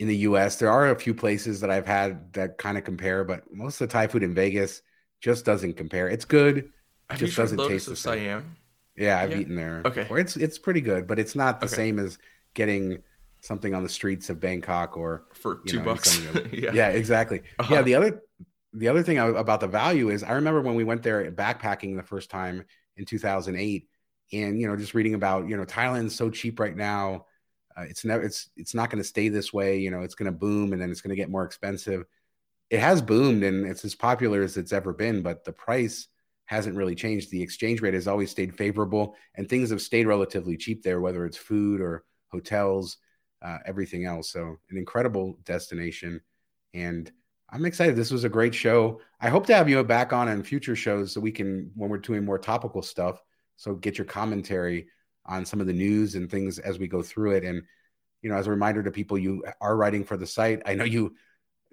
[0.00, 0.56] in the U.S.
[0.56, 3.88] There are a few places that I've had that kind of compare, but most of
[3.88, 4.82] the Thai food in Vegas
[5.20, 6.08] just doesn't compare.
[6.08, 6.70] It's good,
[7.08, 8.18] have just doesn't taste the same.
[8.18, 8.56] Siam
[8.96, 9.38] Yeah, I've Yeah.
[9.38, 9.82] eaten there.
[9.84, 10.06] Okay.
[10.10, 11.76] Or it's it's pretty good, but it's not the Okay.
[11.76, 12.18] same as
[12.54, 13.02] getting
[13.40, 16.72] something on the streets of Bangkok or for two know, bucks some of the- yeah
[16.72, 17.42] yeah, exactly.
[17.58, 17.74] Uh-huh.
[17.74, 18.22] Yeah, the other
[18.74, 22.02] the other thing about the value is I remember when we went there backpacking the
[22.02, 22.64] first time
[22.96, 23.88] in 2008
[24.32, 27.26] and you know just reading about, you know, Thailand's so cheap right now.
[27.76, 30.30] Uh, it's never it's it's not going to stay this way, you know, it's going
[30.30, 32.04] to boom and then it's going to get more expensive.
[32.70, 36.08] It has boomed and it's as popular as it's ever been, but the price
[36.46, 37.30] hasn't really changed.
[37.30, 41.24] The exchange rate has always stayed favorable and things have stayed relatively cheap there whether
[41.26, 42.96] it's food or hotels,
[43.40, 44.30] uh, everything else.
[44.32, 46.20] So, an incredible destination
[46.72, 47.10] and
[47.54, 47.94] I'm excited.
[47.94, 49.00] This was a great show.
[49.20, 51.98] I hope to have you back on in future shows so we can, when we're
[51.98, 53.22] doing more topical stuff,
[53.56, 54.88] so get your commentary
[55.24, 57.44] on some of the news and things as we go through it.
[57.44, 57.62] And,
[58.22, 60.62] you know, as a reminder to people, you are writing for the site.
[60.66, 61.14] I know you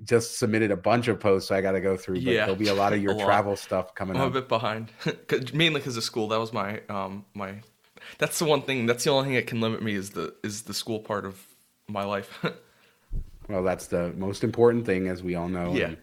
[0.03, 2.55] just submitted a bunch of posts so I got to go through, but Yeah, there'll
[2.55, 3.25] be a lot of your a lot.
[3.25, 4.33] travel stuff coming I'm a up.
[4.33, 4.91] bit behind,
[5.53, 6.27] mainly because of school.
[6.27, 7.55] That was my um my.
[8.17, 8.85] That's the one thing.
[8.87, 11.43] That's the only thing that can limit me is the is the school part of
[11.87, 12.43] my life.
[13.51, 15.73] Well, that's the most important thing, as we all know.
[15.73, 15.87] Yeah.
[15.87, 15.97] And,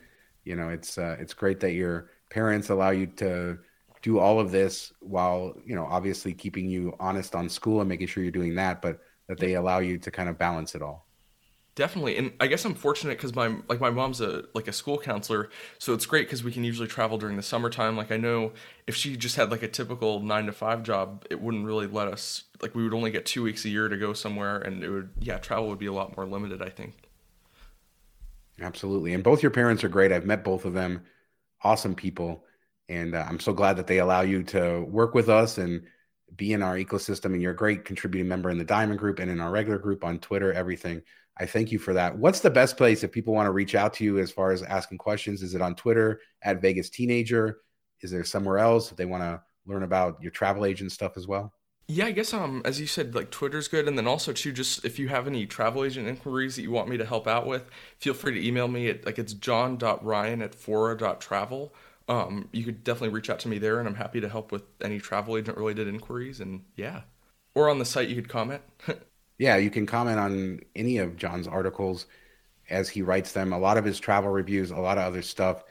[0.44, 3.58] you know, it's uh, it's great that your parents allow you to
[4.02, 8.06] do all of this while you know obviously keeping you honest on school and making
[8.06, 11.06] sure you're doing that, but that they allow you to kind of balance it all.
[11.74, 14.98] Definitely, and I guess I'm fortunate because my like my mom's a like a school
[14.98, 17.96] counselor, so it's great because we can usually travel during the summertime.
[17.96, 18.52] Like I know
[18.88, 22.08] if she just had like a typical nine to five job, it wouldn't really let
[22.08, 22.44] us.
[22.60, 25.10] Like we would only get two weeks a year to go somewhere, and it would
[25.20, 26.62] yeah travel would be a lot more limited.
[26.62, 27.07] I think.
[28.60, 29.14] Absolutely.
[29.14, 30.12] And both your parents are great.
[30.12, 31.02] I've met both of them.
[31.62, 32.44] Awesome people.
[32.88, 35.82] And uh, I'm so glad that they allow you to work with us and
[36.34, 37.26] be in our ecosystem.
[37.26, 40.04] And you're a great contributing member in the Diamond Group and in our regular group
[40.04, 41.02] on Twitter, everything.
[41.38, 42.18] I thank you for that.
[42.18, 44.62] What's the best place if people want to reach out to you as far as
[44.62, 45.42] asking questions?
[45.42, 47.60] Is it on Twitter at Vegas Teenager?
[48.00, 51.28] Is there somewhere else if they want to learn about your travel agent stuff as
[51.28, 51.52] well?
[51.90, 54.84] Yeah, I guess um as you said, like Twitter's good, and then also too, just
[54.84, 57.64] if you have any travel agent inquiries that you want me to help out with,
[57.98, 61.72] feel free to email me at like it's john.ryan at fora.travel.
[62.08, 64.62] Um, you could definitely reach out to me there, and I'm happy to help with
[64.82, 66.40] any travel agent related inquiries.
[66.40, 67.02] And yeah,
[67.54, 68.62] or on the site you could comment.
[69.38, 72.06] Yeah, you can comment on any of John's articles
[72.70, 73.52] as he writes them.
[73.52, 75.64] A lot of his travel reviews, a lot of other stuff,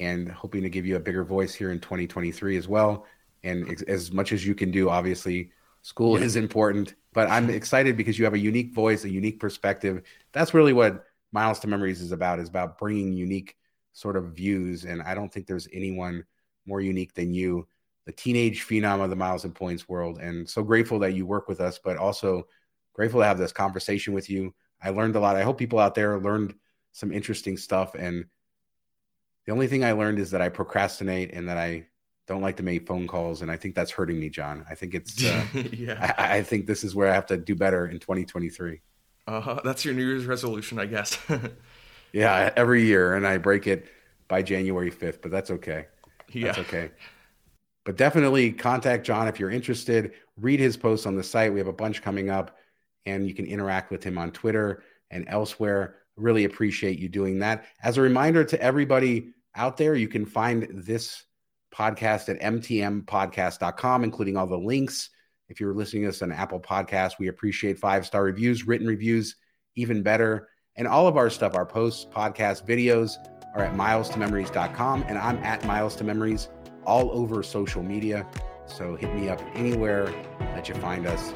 [0.00, 3.06] and hoping to give you a bigger voice here in 2023 as well.
[3.44, 5.52] And as much as you can do, obviously,
[5.88, 6.94] school is important.
[7.14, 10.02] But I'm excited because you have a unique voice, a unique perspective.
[10.32, 12.40] That's really what Miles to Memories is about.
[12.40, 13.56] Is about bringing unique
[13.94, 14.84] sort of views.
[14.84, 16.24] And I don't think there's anyone
[16.66, 17.66] more unique than you,
[18.04, 20.18] the teenage phenom of the Miles and Points world.
[20.18, 22.46] And so grateful that you work with us, but also
[22.92, 24.54] grateful to have this conversation with you.
[24.82, 25.36] I learned a lot.
[25.36, 26.54] I hope people out there learned
[26.92, 27.94] some interesting stuff.
[27.94, 28.26] And
[29.46, 31.86] the only thing I learned is that I procrastinate and that I
[32.28, 33.42] don't like to make phone calls.
[33.42, 34.64] And I think that's hurting me, John.
[34.70, 36.14] I think it's, uh, yeah.
[36.16, 38.80] I, I think this is where I have to do better in 2023.
[39.26, 39.60] Uh-huh.
[39.64, 41.18] That's your New Year's resolution, I guess.
[42.12, 43.14] Yeah, every year.
[43.14, 43.88] And I break it
[44.28, 45.86] by January 5th, but that's okay.
[46.32, 46.46] yeah.
[46.46, 46.90] That's okay.
[47.84, 50.12] But definitely contact John if you're interested.
[50.36, 51.52] Read his posts on the site.
[51.52, 52.56] We have a bunch coming up,
[53.06, 55.96] and you can interact with him on Twitter and elsewhere.
[56.16, 57.64] Really appreciate you doing that.
[57.82, 61.24] As a reminder to everybody out there, you can find this
[61.74, 65.10] podcast at mtmpodcast.com, including all the links.
[65.48, 69.36] If you're listening to us on Apple Podcasts, we appreciate five star reviews, written reviews,
[69.76, 70.48] even better.
[70.76, 73.16] And all of our stuff, our posts, podcasts, videos
[73.54, 75.04] are at milestomemories.com.
[75.08, 76.48] And I'm at Miles to Memories
[76.84, 78.26] all over social media.
[78.66, 80.06] So hit me up anywhere
[80.38, 81.34] that you find us,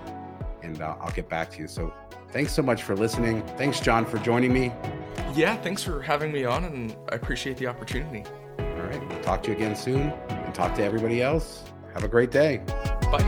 [0.63, 1.67] and uh, I'll get back to you.
[1.67, 1.93] So
[2.31, 3.43] thanks so much for listening.
[3.57, 4.73] Thanks, John, for joining me.
[5.35, 8.25] Yeah, thanks for having me on, and I appreciate the opportunity.
[8.83, 9.09] All right.
[9.09, 11.63] We'll talk to you again soon and talk to everybody else.
[11.95, 12.63] Have a great day.
[13.11, 13.23] Bye.